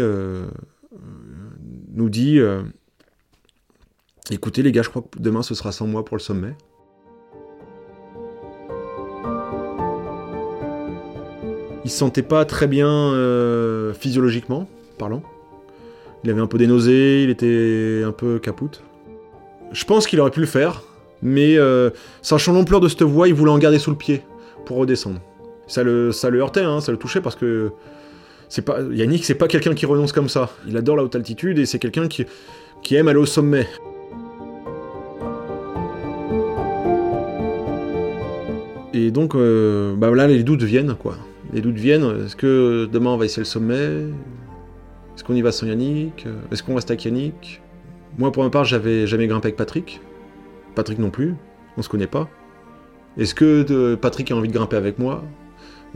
nous 1.93 2.09
dit 2.09 2.39
écoutez 4.31 4.63
les 4.63 4.71
gars, 4.71 4.81
je 4.81 4.89
crois 4.89 5.03
que 5.03 5.19
demain 5.19 5.41
ce 5.41 5.55
sera 5.55 5.71
sans 5.71 5.87
moi 5.87 6.03
pour 6.03 6.17
le 6.17 6.21
sommet. 6.21 6.53
Il 11.83 11.91
se 11.91 11.97
sentait 11.97 12.23
pas 12.23 12.45
très 12.45 12.65
bien 12.65 12.89
euh, 12.89 13.93
physiologiquement 13.93 14.67
parlant. 14.97 15.21
Il 16.23 16.31
avait 16.31 16.41
un 16.41 16.47
peu 16.47 16.57
des 16.57 16.65
nausées, 16.65 17.23
il 17.23 17.29
était 17.29 18.01
un 18.03 18.11
peu 18.11 18.39
capoute. 18.39 18.81
Je 19.71 19.85
pense 19.85 20.07
qu'il 20.07 20.19
aurait 20.19 20.31
pu 20.31 20.39
le 20.39 20.47
faire, 20.47 20.81
mais 21.21 21.57
euh, 21.57 21.91
sachant 22.23 22.53
l'ampleur 22.53 22.79
de 22.79 22.87
cette 22.87 23.03
voie, 23.03 23.27
il 23.27 23.35
voulait 23.35 23.51
en 23.51 23.59
garder 23.59 23.77
sous 23.77 23.91
le 23.91 23.97
pied 23.97 24.23
pour 24.65 24.77
redescendre. 24.77 25.19
Ça 25.67 25.83
le, 25.83 26.11
heurtait, 26.33 26.61
hein, 26.61 26.81
ça 26.81 26.91
le 26.91 26.97
touchait 26.97 27.21
parce 27.21 27.35
que 27.35 27.71
c'est 28.49 28.63
pas 28.63 28.81
Yannick, 28.81 29.23
c'est 29.25 29.35
pas 29.35 29.47
quelqu'un 29.47 29.75
qui 29.75 29.85
renonce 29.85 30.11
comme 30.11 30.29
ça. 30.29 30.49
Il 30.67 30.77
adore 30.77 30.95
la 30.95 31.03
haute 31.03 31.15
altitude 31.15 31.59
et 31.59 31.67
c'est 31.67 31.79
quelqu'un 31.79 32.07
qui 32.07 32.95
aime 32.95 33.07
aller 33.07 33.19
au 33.19 33.25
sommet. 33.27 33.67
Donc, 39.15 39.33
euh, 39.33 39.95
bah 39.95 40.13
là, 40.13 40.27
les 40.27 40.43
doutes 40.43 40.63
viennent, 40.63 40.93
quoi. 40.93 41.15
Les 41.53 41.61
doutes 41.61 41.77
viennent. 41.77 42.25
Est-ce 42.25 42.35
que 42.35 42.85
demain 42.91 43.11
on 43.11 43.17
va 43.17 43.23
essayer 43.23 43.39
le 43.39 43.45
sommet? 43.45 44.09
Est-ce 45.15 45.23
qu'on 45.23 45.35
y 45.35 45.41
va 45.41 45.53
sans 45.53 45.67
Yannick? 45.67 46.27
Est-ce 46.51 46.61
qu'on 46.61 46.75
reste 46.75 46.91
avec 46.91 47.05
Yannick? 47.05 47.61
Moi, 48.17 48.33
pour 48.33 48.43
ma 48.43 48.49
part, 48.49 48.65
j'avais 48.65 49.07
jamais 49.07 49.27
grimpé 49.27 49.47
avec 49.47 49.55
Patrick. 49.55 50.01
Patrick 50.75 50.99
non 50.99 51.11
plus. 51.11 51.33
On 51.77 51.81
se 51.81 51.87
connaît 51.87 52.07
pas. 52.07 52.27
Est-ce 53.17 53.33
que 53.33 53.65
euh, 53.69 53.95
Patrick 53.95 54.31
a 54.31 54.35
envie 54.35 54.49
de 54.49 54.53
grimper 54.53 54.75
avec 54.75 54.99
moi? 54.99 55.23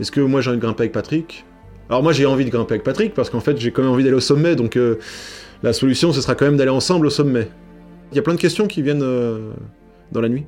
Est-ce 0.00 0.10
que 0.10 0.22
moi 0.22 0.40
j'ai 0.40 0.48
envie 0.48 0.58
de 0.58 0.62
grimper 0.62 0.84
avec 0.84 0.92
Patrick? 0.92 1.44
Alors 1.90 2.02
moi 2.02 2.14
j'ai 2.14 2.24
envie 2.24 2.46
de 2.46 2.50
grimper 2.50 2.72
avec 2.72 2.84
Patrick 2.84 3.12
parce 3.12 3.28
qu'en 3.28 3.40
fait 3.40 3.58
j'ai 3.58 3.70
quand 3.70 3.82
même 3.82 3.90
envie 3.90 4.04
d'aller 4.04 4.16
au 4.16 4.20
sommet 4.20 4.56
donc 4.56 4.76
euh, 4.76 4.98
la 5.62 5.74
solution 5.74 6.12
ce 6.12 6.22
sera 6.22 6.34
quand 6.34 6.46
même 6.46 6.56
d'aller 6.56 6.70
ensemble 6.70 7.06
au 7.06 7.10
sommet. 7.10 7.48
Il 8.12 8.16
y 8.16 8.18
a 8.18 8.22
plein 8.22 8.32
de 8.32 8.40
questions 8.40 8.66
qui 8.66 8.80
viennent 8.80 9.04
dans 10.12 10.20
la 10.20 10.30
nuit. 10.30 10.46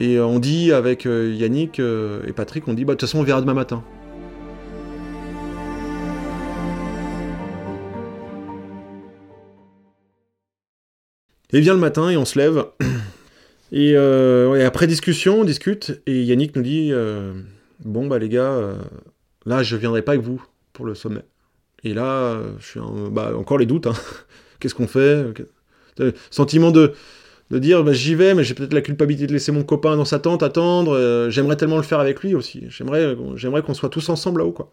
Et 0.00 0.16
euh, 0.16 0.26
on 0.26 0.38
dit 0.38 0.72
avec 0.72 1.06
euh, 1.06 1.32
Yannick 1.34 1.78
euh, 1.78 2.22
et 2.26 2.32
Patrick, 2.32 2.66
on 2.68 2.74
dit 2.74 2.84
bah 2.84 2.94
de 2.94 2.98
toute 2.98 3.08
façon 3.08 3.20
on 3.20 3.22
verra 3.22 3.40
demain 3.40 3.54
matin. 3.54 3.84
Et 11.52 11.60
vient 11.60 11.74
le 11.74 11.80
matin 11.80 12.08
et 12.08 12.16
on 12.16 12.24
se 12.24 12.38
lève. 12.38 12.66
Et, 13.74 13.96
après 13.96 14.86
discussion, 14.86 15.40
on 15.40 15.44
discute 15.44 16.02
et 16.06 16.22
Yannick 16.24 16.54
nous 16.56 16.62
dit 16.62 16.92
bon 17.82 18.06
bah 18.06 18.18
les 18.18 18.28
gars, 18.28 18.54
là 19.46 19.62
je 19.62 19.76
viendrai 19.76 20.02
pas 20.02 20.12
avec 20.12 20.22
vous 20.22 20.44
pour 20.74 20.84
le 20.84 20.94
sommet. 20.94 21.22
Et 21.82 21.94
là, 21.94 22.38
je 22.58 22.66
suis 22.66 22.80
bah, 23.10 23.32
encore 23.34 23.56
les 23.56 23.64
doutes. 23.64 23.86
hein. 23.86 23.94
Qu'est-ce 24.60 24.74
qu'on 24.74 24.86
fait? 24.86 25.24
Sentiment 26.30 26.70
de, 26.70 26.92
de 27.52 27.58
dire 27.58 27.84
bah, 27.84 27.92
j'y 27.92 28.14
vais, 28.14 28.34
mais 28.34 28.44
j'ai 28.44 28.54
peut-être 28.54 28.72
la 28.72 28.80
culpabilité 28.80 29.26
de 29.26 29.32
laisser 29.32 29.52
mon 29.52 29.62
copain 29.62 29.94
dans 29.96 30.06
sa 30.06 30.18
tente 30.18 30.42
attendre. 30.42 30.96
Euh, 30.96 31.28
j'aimerais 31.28 31.56
tellement 31.56 31.76
le 31.76 31.82
faire 31.82 32.00
avec 32.00 32.22
lui 32.22 32.34
aussi. 32.34 32.64
J'aimerais, 32.70 33.02
euh, 33.02 33.36
j'aimerais 33.36 33.60
qu'on 33.62 33.74
soit 33.74 33.90
tous 33.90 34.08
ensemble 34.08 34.40
là-haut, 34.40 34.52
quoi. 34.52 34.72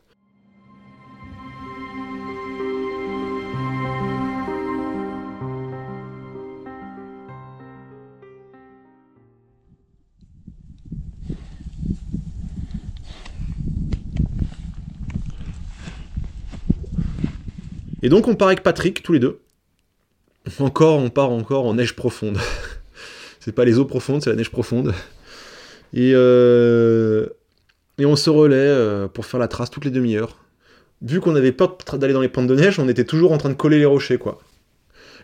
Et 18.01 18.07
donc 18.07 18.29
on 18.29 18.35
part 18.35 18.47
avec 18.47 18.63
Patrick, 18.63 19.03
tous 19.03 19.11
les 19.11 19.19
deux. 19.19 19.41
Encore, 20.59 20.99
on 20.99 21.09
part 21.09 21.31
encore 21.31 21.65
en 21.65 21.73
neige 21.73 21.95
profonde. 21.95 22.37
pas 23.51 23.65
les 23.65 23.79
eaux 23.79 23.85
profondes, 23.85 24.21
c'est 24.21 24.29
la 24.29 24.35
neige 24.35 24.51
profonde. 24.51 24.93
Et, 25.93 26.11
euh, 26.13 27.27
on 27.99 28.15
se 28.15 28.29
relaie 28.29 28.55
euh, 28.57 29.07
pour 29.07 29.25
faire 29.25 29.39
la 29.39 29.47
trace 29.47 29.69
toutes 29.69 29.85
les 29.85 29.91
demi-heures. 29.91 30.37
Vu 31.01 31.19
qu'on 31.19 31.35
avait 31.35 31.51
peur 31.51 31.77
d'aller 31.93 32.13
dans 32.13 32.21
les 32.21 32.29
pentes 32.29 32.47
de 32.47 32.55
neige, 32.55 32.79
on 32.79 32.87
était 32.87 33.05
toujours 33.05 33.31
en 33.31 33.37
train 33.37 33.49
de 33.49 33.55
coller 33.55 33.79
les 33.79 33.85
rochers, 33.85 34.17
quoi. 34.17 34.39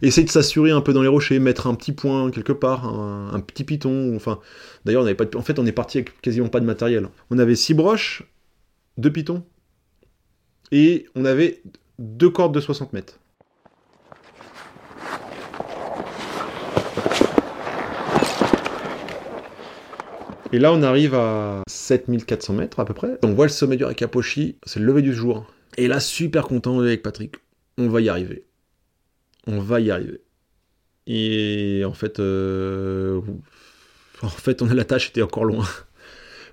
Essayer 0.01 0.25
de 0.25 0.32
s'assurer 0.32 0.72
un 0.72 0.82
peu 0.82 0.91
dans 0.91 1.01
les 1.01 1.08
rochers, 1.08 1.39
mettre 1.39 1.67
un 1.67 1.75
petit 1.75 1.94
point 1.94 2.29
quelque 2.32 2.51
part, 2.51 2.86
un, 2.86 3.39
petit 3.39 3.63
piton. 3.63 4.13
Enfin, 4.15 4.39
d'ailleurs, 4.84 5.03
on 5.03 5.05
avait 5.05 5.15
pas. 5.15 5.25
En 5.38 5.41
fait, 5.41 5.58
on 5.58 5.65
est 5.65 5.72
parti 5.72 6.00
avec 6.00 6.22
quasiment 6.22 6.50
pas 6.50 6.60
de 6.60 6.65
matériel. 6.65 7.08
On 7.29 7.39
avait 7.39 7.55
six 7.55 7.74
broches, 7.74 8.24
deux 8.98 9.12
pitons, 9.12 9.44
et 10.72 11.05
on 11.15 11.24
avait 11.24 11.62
deux 11.98 12.29
cordes 12.29 12.53
de 12.53 12.60
60 12.60 12.91
mètres. 12.91 13.20
Et 20.52 20.60
là, 20.60 20.72
on 20.72 20.84
arrive 20.84 21.16
à 21.16 21.64
7400 21.68 22.54
mètres 22.54 22.80
à 22.80 22.86
peu 22.86 22.94
près. 22.94 23.18
On 23.24 23.34
voit 23.34 23.46
le 23.46 23.52
sommet 23.52 23.78
du 23.78 23.84
Rakaposhi, 23.84 24.58
c'est 24.66 24.80
le 24.80 24.86
lever 24.86 25.02
du 25.02 25.14
jour. 25.14 25.46
Et 25.78 25.88
là, 25.88 26.00
super 26.00 26.48
content 26.48 26.80
avec 26.80 27.02
Patrick. 27.02 27.36
On 27.78 27.90
va 27.90 28.02
y 28.02 28.10
arriver. 28.10 28.46
On 29.48 29.60
va 29.60 29.80
y 29.80 29.92
arriver. 29.92 30.22
Et 31.08 31.84
en 31.86 31.94
fait, 31.94 32.20
euh, 32.20 33.22
en 34.22 34.30
fait, 34.30 34.62
on 34.62 34.70
a 34.70 34.74
la 34.74 34.86
tâche 34.86 35.10
était 35.10 35.22
encore 35.22 35.46
loin. 35.46 35.66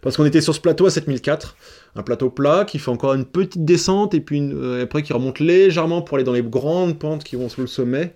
Parce 0.00 0.16
qu'on 0.16 0.24
était 0.24 0.40
sur 0.40 0.54
ce 0.54 0.60
plateau 0.60 0.86
à 0.86 0.90
7004, 0.90 1.56
un 1.94 2.02
plateau 2.02 2.28
plat 2.28 2.64
qui 2.66 2.80
fait 2.80 2.90
encore 2.90 3.14
une 3.14 3.24
petite 3.24 3.64
descente 3.64 4.14
et 4.14 4.20
puis 4.20 4.40
euh, 4.52 4.82
après 4.82 5.02
qui 5.04 5.12
remonte 5.12 5.38
légèrement 5.38 6.02
pour 6.02 6.16
aller 6.16 6.24
dans 6.24 6.32
les 6.32 6.42
grandes 6.42 6.98
pentes 6.98 7.22
qui 7.22 7.36
vont 7.36 7.48
sur 7.48 7.60
le 7.60 7.68
sommet. 7.68 8.14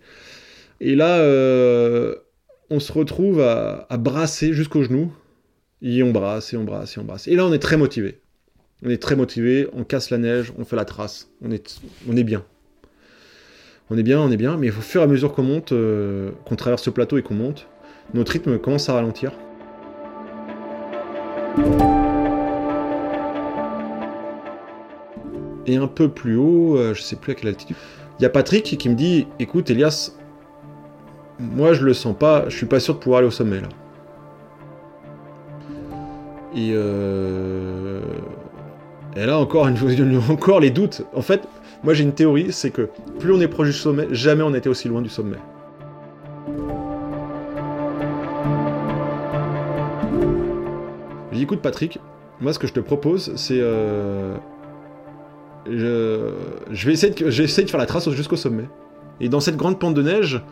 Et 0.80 0.97
là, 0.97 1.18
euh, 1.18 2.16
on 2.71 2.80
se 2.80 2.92
retrouve 2.92 3.40
à, 3.40 3.87
à 3.88 3.97
brasser 3.99 4.52
jusqu'aux 4.52 4.83
genoux. 4.83 5.12
Et 5.83 6.02
on 6.02 6.11
brasse, 6.11 6.52
et 6.52 6.56
on 6.56 6.64
brasse, 6.64 6.97
et 6.97 7.00
on 7.00 7.04
brasse. 7.04 7.28
Et 7.28 7.37
là, 7.37 7.45
on 7.47 7.52
est 7.52 7.59
très 7.59 7.76
motivé. 7.76 8.21
On 8.85 8.90
est 8.90 9.00
très 9.00 9.16
motivé, 9.16 9.68
on 9.73 9.85
casse 9.85 10.11
la 10.11 10.18
neige, 10.18 10.52
on 10.59 10.64
fait 10.64 10.76
la 10.76 10.85
trace. 10.85 11.30
On 11.42 11.50
est, 11.50 11.80
on 12.09 12.16
est 12.16 12.25
bien. 12.25 12.45
On 13.88 13.97
est 13.97 14.02
bien, 14.02 14.21
on 14.21 14.30
est 14.30 14.37
bien, 14.37 14.56
mais 14.56 14.71
au 14.71 14.80
fur 14.80 15.00
et 15.00 15.04
à 15.04 15.06
mesure 15.06 15.33
qu'on 15.33 15.42
monte, 15.42 15.73
euh, 15.73 16.33
qu'on 16.45 16.56
traverse 16.56 16.83
ce 16.83 16.90
plateau 16.90 17.18
et 17.18 17.23
qu'on 17.23 17.35
monte, 17.35 17.68
notre 18.14 18.33
rythme 18.33 18.59
commence 18.59 18.88
à 18.88 18.95
ralentir. 18.95 19.33
Et 25.66 25.76
un 25.76 25.87
peu 25.87 26.09
plus 26.09 26.37
haut, 26.37 26.76
euh, 26.76 26.95
je 26.95 27.02
sais 27.02 27.16
plus 27.16 27.33
à 27.33 27.35
quelle 27.35 27.49
altitude, 27.49 27.76
il 28.18 28.23
y 28.23 28.26
a 28.26 28.30
Patrick 28.30 28.76
qui 28.76 28.88
me 28.88 28.95
dit 28.95 29.26
Écoute, 29.38 29.71
Elias, 29.71 30.12
moi 31.38 31.73
je 31.73 31.85
le 31.85 31.95
sens 31.95 32.16
pas, 32.18 32.49
je 32.49 32.56
suis 32.56 32.66
pas 32.66 32.80
sûr 32.80 32.95
de 32.95 32.99
pouvoir 32.99 33.18
aller 33.18 33.28
au 33.28 33.33
sommet 33.33 33.61
là. 33.61 33.68
Et, 36.56 36.70
euh... 36.72 38.00
et 39.14 39.26
là 39.26 39.38
encore, 39.38 39.68
encore 40.30 40.58
les 40.58 40.70
doutes. 40.70 41.02
En 41.14 41.20
fait, 41.20 41.42
moi 41.84 41.92
j'ai 41.92 42.02
une 42.02 42.14
théorie, 42.14 42.50
c'est 42.50 42.70
que 42.70 42.88
plus 43.18 43.30
on 43.30 43.40
est 43.42 43.48
proche 43.48 43.66
du 43.66 43.72
sommet, 43.75 44.06
jamais 44.10 44.42
on 44.42 44.54
était 44.54 44.70
aussi 44.70 44.88
loin 44.88 45.02
du 45.02 45.10
sommet. 45.10 45.36
J'ai 51.30 51.36
dit 51.36 51.42
écoute 51.42 51.60
Patrick, 51.60 52.00
moi 52.40 52.54
ce 52.54 52.58
que 52.58 52.66
je 52.66 52.72
te 52.72 52.80
propose, 52.80 53.34
c'est... 53.36 53.60
Euh... 53.60 54.36
Je... 55.66 56.86
vais 56.86 56.94
essayer 56.94 57.12
de... 57.12 57.26
De 57.26 57.66
faire 57.68 57.78
la 57.78 57.86
trace 57.86 58.08
jusqu'au 58.10 58.36
sommet. 58.36 58.64
Et 59.20 59.28
dans 59.28 59.40
cette 59.40 59.57
grande 59.57 59.78
pente 59.78 59.92
de 59.92 60.02
neige, 60.02 60.42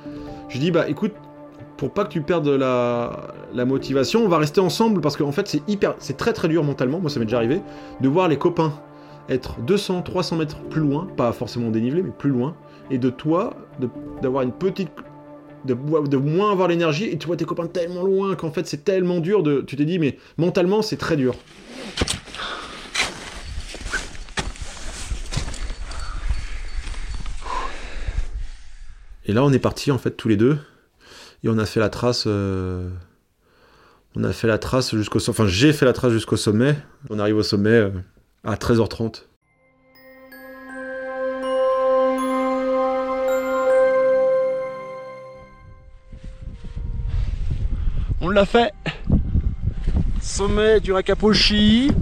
je 0.51 0.59
dis 0.59 0.71
bah 0.71 0.87
écoute, 0.87 1.13
pour 1.77 1.91
pas 1.93 2.05
que 2.05 2.11
tu 2.11 2.21
perdes 2.21 2.49
la, 2.49 3.65
motivation, 3.65 4.25
on 4.25 4.29
va 4.29 4.39
rester 4.39 4.61
ensemble 4.61 5.01
parce 5.01 5.17
qu'en 5.17 5.33
fait 5.33 5.49
c'est 5.49 5.63
hyper, 5.69 5.95
c'est 5.99 6.17
très 6.17 6.33
très 6.33 6.49
dur 6.49 6.63
mentalement, 6.65 7.01
moi 7.01 7.11
ça 7.11 7.19
m'est 7.19 7.27
déjà 7.27 7.39
arrivé, 7.39 7.61
de 8.01 8.09
voir 8.09 8.29
les 8.29 8.37
copains 8.39 8.73
être 9.29 9.61
200, 9.61 10.03
300 10.03 10.37
mètres 10.37 10.61
plus 10.71 10.81
loin, 10.81 11.09
pas 11.17 11.33
forcément 11.33 11.71
dénivelé, 11.71 12.03
mais 12.03 12.11
plus 12.11 12.31
loin, 12.31 12.55
et 12.91 12.99
de 12.99 13.09
toi, 13.09 13.55
d'avoir 14.21 14.43
une 14.43 14.53
petite, 14.53 14.91
de, 15.65 15.75
de 15.75 16.17
moins 16.17 16.53
avoir 16.53 16.69
l'énergie, 16.69 17.05
et 17.05 17.17
tu 17.17 17.27
vois 17.27 17.37
tes 17.37 17.47
copains 17.47 17.67
tellement 17.67 18.03
loin 18.03 18.35
qu'en 18.37 18.51
fait 18.51 18.67
c'est 18.67 18.85
tellement 18.85 19.21
dur 19.21 19.43
de, 19.43 19.63
tu 19.63 19.77
t'es 19.77 19.87
dit 19.87 19.99
mais 19.99 20.19
mentalement 20.37 20.83
c'est 20.83 20.97
très 20.99 21.17
dur. 21.17 21.35
Et 29.27 29.33
là 29.33 29.43
on 29.43 29.53
est 29.53 29.59
parti 29.59 29.91
en 29.91 29.97
fait 29.97 30.11
tous 30.11 30.29
les 30.29 30.37
deux. 30.37 30.59
Et 31.45 31.49
on 31.51 31.59
a 31.59 31.67
fait 31.67 31.79
la 31.79 31.91
trace. 31.91 32.25
Euh, 32.27 32.89
on 34.17 34.25
a 34.25 34.33
fait 34.33 34.47
la 34.47 34.57
trace 34.57 34.95
jusqu'au 34.95 35.19
sommet. 35.19 35.39
Enfin, 35.39 35.47
j'ai 35.47 35.75
fait 35.75 35.85
la 35.85 35.93
trace 35.93 36.13
jusqu'au 36.13 36.39
sommet. 36.39 36.75
On 37.11 37.19
arrive 37.19 37.37
au 37.37 37.43
sommet 37.43 37.69
euh, 37.69 37.91
à 38.45 38.55
13h30. 38.55 39.25
On 48.23 48.31
l'a 48.31 48.47
fait 48.47 48.73
Sommet 50.23 50.81
du 50.81 50.93
Rakaposhi. 50.93 51.93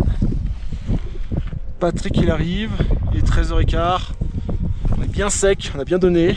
Patrick 1.80 2.16
il 2.16 2.30
arrive, 2.30 2.70
il 3.12 3.18
est 3.18 3.26
13h15. 3.26 4.02
On 4.96 5.02
est 5.02 5.08
bien 5.08 5.30
sec, 5.30 5.72
on 5.74 5.80
a 5.80 5.84
bien 5.84 5.98
donné. 5.98 6.36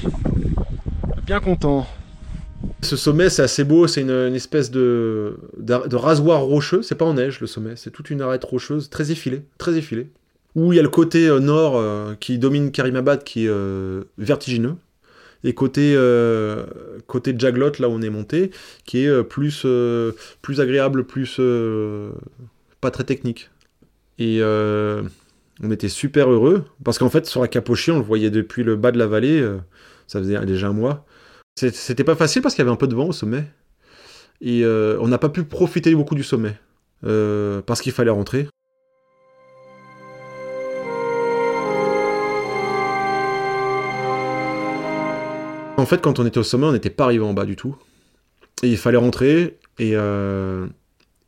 On 1.04 1.20
est 1.20 1.26
bien 1.26 1.40
content. 1.40 1.86
Ce 2.86 2.96
sommet, 2.96 3.30
c'est 3.32 3.42
assez 3.42 3.64
beau, 3.64 3.88
c'est 3.88 4.02
une, 4.02 4.36
espèce 4.36 4.70
de, 4.70 5.38
rasoir 5.92 6.42
rocheux. 6.42 6.84
C'est 6.84 6.96
pas 6.96 7.06
en 7.06 7.16
neige 7.16 7.42
le 7.42 7.48
sommet, 7.48 7.76
c'est 7.76 7.90
toute 7.90 8.12
une 8.12 8.22
arête 8.22 8.44
rocheuse, 8.44 8.90
très 8.90 9.12
effilée, 9.12 9.42
très 9.58 9.76
effilée. 9.76 10.08
Où 10.54 10.72
il 10.72 10.76
y 10.76 10.80
a 10.80 10.84
le 10.84 10.90
côté 10.90 11.28
euh, 11.28 11.40
nord 11.40 11.78
euh, 11.78 12.14
qui 12.20 12.38
domine 12.38 12.72
Karimabad, 12.72 13.24
qui 13.24 13.46
est 13.46 13.50
euh, 13.50 14.04
vertigineux, 14.18 14.76
et 15.44 15.54
côté 15.54 15.96
côté 17.08 17.36
Jaglot, 17.38 17.72
là 17.80 17.90
où 17.90 17.92
on 17.92 18.02
est 18.02 18.10
monté, 18.10 18.52
qui 18.86 19.00
est 19.06 19.24
plus 19.24 19.66
plus 20.42 20.62
agréable, 20.62 21.06
plus 21.06 21.40
pas 22.82 22.92
très 22.92 23.04
technique. 23.04 23.50
Et 24.20 24.42
on 24.44 25.72
était 25.72 25.90
super 25.90 26.30
heureux 26.32 26.66
parce 26.84 26.98
qu'en 27.00 27.10
fait 27.10 27.26
sur 27.26 27.42
la 27.42 27.48
Capochie, 27.48 27.92
on 27.92 28.00
le 28.00 28.06
voyait 28.06 28.32
depuis 28.32 28.64
le 28.64 28.76
bas 28.76 28.92
de 28.92 29.00
la 29.00 29.08
vallée. 29.08 29.44
ça 30.08 30.20
faisait 30.20 30.44
déjà 30.46 30.70
un 30.70 30.74
mois. 30.74 31.06
C'était 31.58 32.04
pas 32.04 32.16
facile 32.16 32.42
parce 32.42 32.54
qu'il 32.54 32.64
y 32.64 32.66
avait 32.68 32.74
un 32.74 32.76
peu 32.76 32.88
de 32.88 32.96
vent 32.96 33.08
au 33.08 33.14
sommet. 33.14 33.46
Et 34.42 34.66
euh, 34.66 34.98
on 35.00 35.08
n'a 35.08 35.18
pas 35.18 35.30
pu 35.30 35.44
profiter 35.44 35.96
beaucoup 35.96 36.16
du 36.16 36.24
sommet. 36.24 36.54
Euh, 37.06 37.62
parce 37.62 37.82
qu'il 37.82 37.94
fallait 37.94 38.12
rentrer. 38.12 38.50
En 45.78 45.86
fait, 45.86 46.02
quand 46.02 46.20
on 46.20 46.26
était 46.26 46.40
au 46.40 46.44
sommet, 46.44 46.66
on 46.66 46.74
n'était 46.74 46.90
pas 46.90 47.06
arrivé 47.06 47.24
en 47.24 47.34
bas 47.34 47.46
du 47.46 47.56
tout. 47.56 47.78
Et 48.62 48.68
il 48.68 48.78
fallait 48.78 48.98
rentrer. 48.98 49.58
Et, 49.80 49.92
euh, 49.94 50.68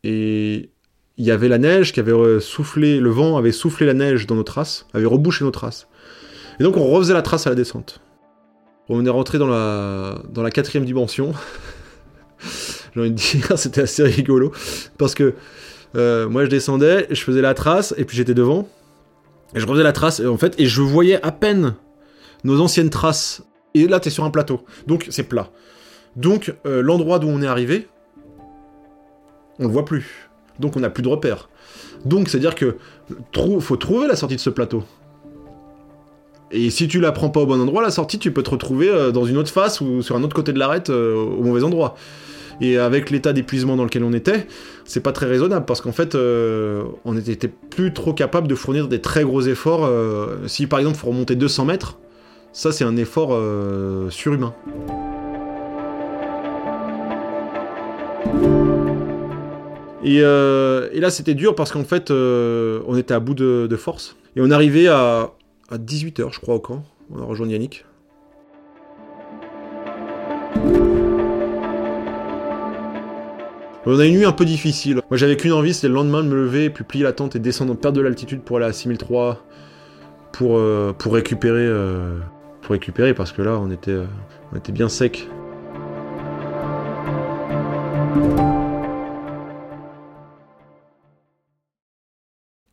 et 0.03 0.71
il 1.15 1.25
y 1.25 1.31
avait 1.31 1.47
la 1.47 1.57
neige 1.57 1.93
qui 1.93 2.01
avait 2.01 2.41
soufflé, 2.41 2.99
le 2.99 3.09
vent 3.09 3.37
avait 3.37 3.53
soufflé 3.53 3.85
la 3.85 3.93
neige 3.93 4.27
dans 4.27 4.35
nos 4.35 4.43
traces, 4.43 4.87
avait 4.93 5.05
rebouché 5.05 5.45
nos 5.45 5.51
traces. 5.51 5.87
Et 6.59 6.63
donc 6.63 6.75
on 6.75 6.85
refaisait 6.85 7.13
la 7.13 7.21
trace 7.21 7.47
à 7.47 7.49
la 7.49 7.55
descente. 7.55 8.01
On 8.89 9.05
est 9.05 9.09
rentré 9.09 9.37
dans 9.37 9.47
la, 9.47 10.21
dans 10.29 10.41
la 10.41 10.51
quatrième 10.51 10.85
dimension. 10.85 11.33
J'ai 12.93 12.99
envie 12.99 13.11
de 13.11 13.15
dire, 13.15 13.53
c'était 13.57 13.81
assez 13.81 14.03
rigolo. 14.03 14.51
Parce 14.97 15.13
que 15.13 15.33
euh, 15.95 16.27
moi, 16.29 16.45
je 16.45 16.49
descendais, 16.49 17.07
je 17.09 17.21
faisais 17.21 17.41
la 17.41 17.53
trace, 17.53 17.93
et 17.97 18.05
puis 18.05 18.17
j'étais 18.17 18.33
devant. 18.33 18.67
Et 19.55 19.59
je 19.59 19.65
refaisais 19.65 19.83
la 19.83 19.93
trace, 19.93 20.19
et 20.19 20.27
en 20.27 20.37
fait, 20.37 20.59
et 20.59 20.65
je 20.65 20.81
voyais 20.81 21.21
à 21.25 21.31
peine 21.31 21.75
nos 22.43 22.61
anciennes 22.61 22.89
traces. 22.89 23.43
Et 23.73 23.87
là, 23.87 23.99
t'es 23.99 24.09
sur 24.09 24.23
un 24.23 24.31
plateau. 24.31 24.65
Donc, 24.87 25.07
c'est 25.09 25.23
plat. 25.23 25.49
Donc, 26.15 26.53
euh, 26.65 26.81
l'endroit 26.81 27.19
d'où 27.19 27.27
on 27.27 27.41
est 27.41 27.47
arrivé, 27.47 27.87
on 29.59 29.63
le 29.63 29.71
voit 29.71 29.85
plus. 29.85 30.29
Donc, 30.59 30.75
on 30.75 30.79
n'a 30.79 30.89
plus 30.89 31.03
de 31.03 31.07
repères. 31.07 31.49
Donc, 32.05 32.29
c'est-à-dire 32.29 32.55
que 32.55 32.77
faut 33.59 33.77
trouver 33.77 34.07
la 34.07 34.15
sortie 34.15 34.35
de 34.35 34.41
ce 34.41 34.49
plateau. 34.49 34.83
Et 36.51 36.69
si 36.69 36.87
tu 36.87 36.99
la 37.01 37.11
prends 37.11 37.29
pas 37.29 37.41
au 37.41 37.45
bon 37.45 37.59
endroit, 37.59 37.81
la 37.81 37.91
sortie, 37.91 38.19
tu 38.19 38.31
peux 38.31 38.43
te 38.43 38.49
retrouver 38.49 38.89
euh, 38.89 39.11
dans 39.11 39.25
une 39.25 39.37
autre 39.37 39.51
face 39.51 39.81
ou 39.81 40.01
sur 40.01 40.15
un 40.15 40.23
autre 40.23 40.35
côté 40.35 40.53
de 40.53 40.59
l'arête 40.59 40.89
euh, 40.89 41.13
au 41.15 41.43
mauvais 41.43 41.63
endroit. 41.63 41.95
Et 42.61 42.77
avec 42.77 43.11
l'état 43.11 43.33
d'épuisement 43.33 43.75
dans 43.75 43.83
lequel 43.83 44.03
on 44.03 44.13
était, 44.13 44.47
c'est 44.85 45.01
pas 45.01 45.11
très 45.11 45.27
raisonnable 45.27 45.65
parce 45.65 45.81
qu'en 45.81 45.91
fait, 45.91 46.15
euh, 46.15 46.83
on 47.05 47.13
n'était 47.13 47.47
plus 47.47 47.93
trop 47.93 48.13
capable 48.13 48.47
de 48.47 48.55
fournir 48.55 48.87
des 48.87 48.99
très 48.99 49.23
gros 49.23 49.41
efforts. 49.41 49.87
Si 50.47 50.65
par 50.65 50.79
exemple, 50.79 50.97
il 50.97 50.99
faut 50.99 51.09
remonter 51.09 51.35
200 51.35 51.65
mètres, 51.65 51.99
ça 52.53 52.71
c'est 52.71 52.83
un 52.83 52.97
effort 52.97 53.39
surhumain. 54.09 54.55
Et, 60.03 60.15
et 60.17 60.99
là, 60.99 61.09
c'était 61.11 61.35
dur 61.35 61.53
parce 61.53 61.71
qu'en 61.71 61.83
fait, 61.83 62.09
on 62.09 62.97
était 62.97 63.13
à 63.13 63.19
bout 63.19 63.35
de 63.35 63.75
force. 63.75 64.15
Et 64.35 64.41
on 64.41 64.49
arrivait 64.49 64.87
à, 64.87 65.31
à 65.69 65.77
18h, 65.77 66.33
je 66.33 66.39
crois, 66.39 66.55
au 66.55 66.59
camp. 66.59 66.83
On 67.11 67.21
a 67.21 67.25
rejoint 67.25 67.47
Yannick. 67.47 67.85
On 73.85 73.97
a 73.99 74.05
une 74.05 74.15
nuit 74.17 74.25
un 74.25 74.33
peu 74.33 74.43
difficile. 74.43 74.95
Moi 75.09 75.17
j'avais 75.17 75.37
qu'une 75.37 75.53
envie, 75.53 75.73
c'était 75.73 75.87
le 75.87 75.93
lendemain 75.93 76.21
de 76.23 76.27
me 76.27 76.35
lever, 76.35 76.69
puis 76.69 76.83
plier 76.83 77.03
la 77.05 77.13
tente 77.13 77.35
et 77.37 77.39
descendre, 77.39 77.73
perdre 77.75 77.97
de 77.97 78.01
l'altitude 78.01 78.41
pour 78.41 78.57
aller 78.57 78.65
à 78.65 78.73
6003 78.73 79.41
pour, 80.33 80.57
euh, 80.57 80.93
pour 80.97 81.13
récupérer. 81.13 81.65
euh, 81.65 82.19
pour 82.61 82.73
récupérer 82.73 83.13
parce 83.13 83.31
que 83.31 83.41
là 83.41 83.57
on 83.57 83.71
était, 83.71 83.91
euh, 83.91 84.05
on 84.51 84.57
était 84.57 84.73
bien 84.73 84.89
sec. 84.89 85.29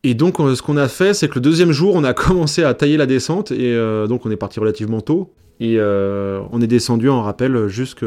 Et 0.07 0.13
donc 0.13 0.39
euh, 0.39 0.53
ce 0.53 0.61
qu'on 0.61 0.77
a 0.77 0.87
fait, 0.87 1.15
c'est 1.15 1.27
que 1.27 1.33
le 1.33 1.41
deuxième 1.41 1.71
jour, 1.71 1.95
on 1.95 2.03
a 2.03 2.13
commencé 2.25 2.63
à 2.63 2.75
tailler 2.75 2.95
la 2.95 3.07
descente 3.07 3.49
et 3.51 3.73
euh, 3.73 4.05
donc 4.05 4.23
on 4.27 4.29
est 4.29 4.35
parti 4.35 4.59
relativement 4.59 5.01
tôt 5.01 5.33
et 5.59 5.77
euh, 5.79 6.41
on 6.51 6.61
est 6.61 6.67
descendu 6.67 7.09
en 7.09 7.23
rappel 7.23 7.67
jusque- 7.69 8.05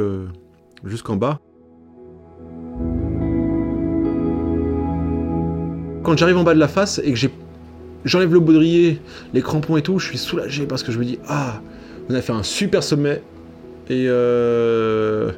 jusqu'en 0.85 1.17
bas. 1.17 1.41
Quand 6.05 6.17
j'arrive 6.17 6.37
en 6.39 6.45
bas 6.45 6.55
de 6.55 6.61
la 6.61 6.69
face 6.69 7.01
et 7.05 7.13
que 7.13 7.19
j'enlève 8.05 8.33
le 8.33 8.39
baudrier, 8.39 9.01
les 9.35 9.43
crampons 9.43 9.77
et 9.77 9.83
tout, 9.83 9.99
je 9.99 10.07
suis 10.07 10.19
soulagé 10.19 10.67
parce 10.67 10.85
que 10.85 10.93
je 10.93 11.01
me 11.01 11.05
dis 11.05 11.19
ah, 11.27 11.61
on 12.09 12.15
a 12.15 12.21
fait 12.23 12.33
un 12.33 12.45
super 12.45 12.85
sommet 12.85 13.23
et 13.91 14.05
euh, 14.07 15.33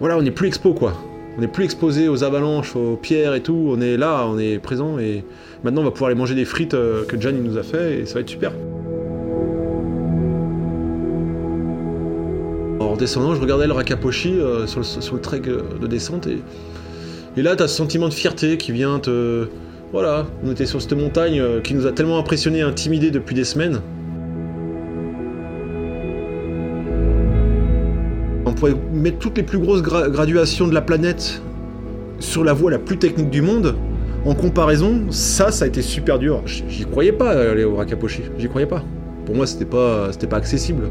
voilà, 0.00 0.18
on 0.18 0.22
n'est 0.22 0.30
plus 0.30 0.48
expo 0.48 0.74
quoi. 0.74 0.92
On 1.36 1.40
n'est 1.40 1.48
plus 1.48 1.64
exposé 1.64 2.08
aux 2.08 2.22
avalanches, 2.22 2.76
aux 2.76 2.96
pierres 2.96 3.34
et 3.34 3.40
tout. 3.40 3.70
On 3.70 3.80
est 3.80 3.96
là, 3.96 4.26
on 4.28 4.38
est 4.38 4.58
présent 4.58 4.98
et 4.98 5.24
maintenant 5.64 5.80
on 5.80 5.84
va 5.84 5.90
pouvoir 5.90 6.10
aller 6.10 6.18
manger 6.18 6.34
des 6.34 6.44
frites 6.44 6.74
euh, 6.74 7.04
que 7.04 7.20
Jan 7.20 7.32
nous 7.32 7.58
a 7.58 7.62
fait 7.62 8.00
et 8.00 8.06
ça 8.06 8.14
va 8.14 8.20
être 8.20 8.28
super. 8.28 8.52
En 12.78 12.96
descendant, 12.96 13.34
je 13.34 13.40
regardais 13.40 13.66
le 13.66 13.72
Rakaposhi 13.72 14.38
euh, 14.38 14.68
sur, 14.68 14.80
le, 14.80 15.20
trek 15.20 15.40
de 15.40 15.86
descente 15.88 16.28
et, 16.28 16.38
et 17.36 17.42
là 17.42 17.56
t'as 17.56 17.66
ce 17.66 17.76
sentiment 17.76 18.08
de 18.08 18.14
fierté 18.14 18.56
qui 18.56 18.70
vient 18.70 19.00
te. 19.00 19.48
Voilà, 19.92 20.26
on 20.44 20.50
était 20.50 20.66
sur 20.66 20.82
cette 20.82 20.92
montagne 20.92 21.40
euh, 21.40 21.60
qui 21.60 21.74
nous 21.74 21.86
a 21.86 21.92
tellement 21.92 22.18
impressionné 22.18 22.58
et 22.58 22.62
intimidé 22.62 23.10
depuis 23.10 23.34
des 23.34 23.44
semaines. 23.44 23.80
Mettre 28.92 29.18
toutes 29.18 29.36
les 29.36 29.42
plus 29.42 29.58
grosses 29.58 29.82
gra- 29.82 30.10
graduations 30.10 30.66
de 30.68 30.74
la 30.74 30.82
planète 30.82 31.42
sur 32.20 32.44
la 32.44 32.52
voie 32.52 32.70
la 32.70 32.78
plus 32.78 32.96
technique 32.98 33.30
du 33.30 33.42
monde. 33.42 33.74
En 34.24 34.34
comparaison, 34.34 35.02
ça, 35.10 35.50
ça 35.50 35.64
a 35.66 35.68
été 35.68 35.82
super 35.82 36.18
dur. 36.18 36.42
J'y 36.46 36.84
croyais 36.86 37.12
pas 37.12 37.34
euh, 37.34 37.52
aller 37.52 37.64
au 37.64 37.76
Rakaposhi. 37.76 38.22
J'y 38.38 38.48
croyais 38.48 38.66
pas. 38.66 38.82
Pour 39.26 39.34
moi, 39.34 39.46
c'était 39.46 39.66
pas, 39.66 40.08
c'était 40.12 40.26
pas 40.26 40.36
accessible. 40.38 40.84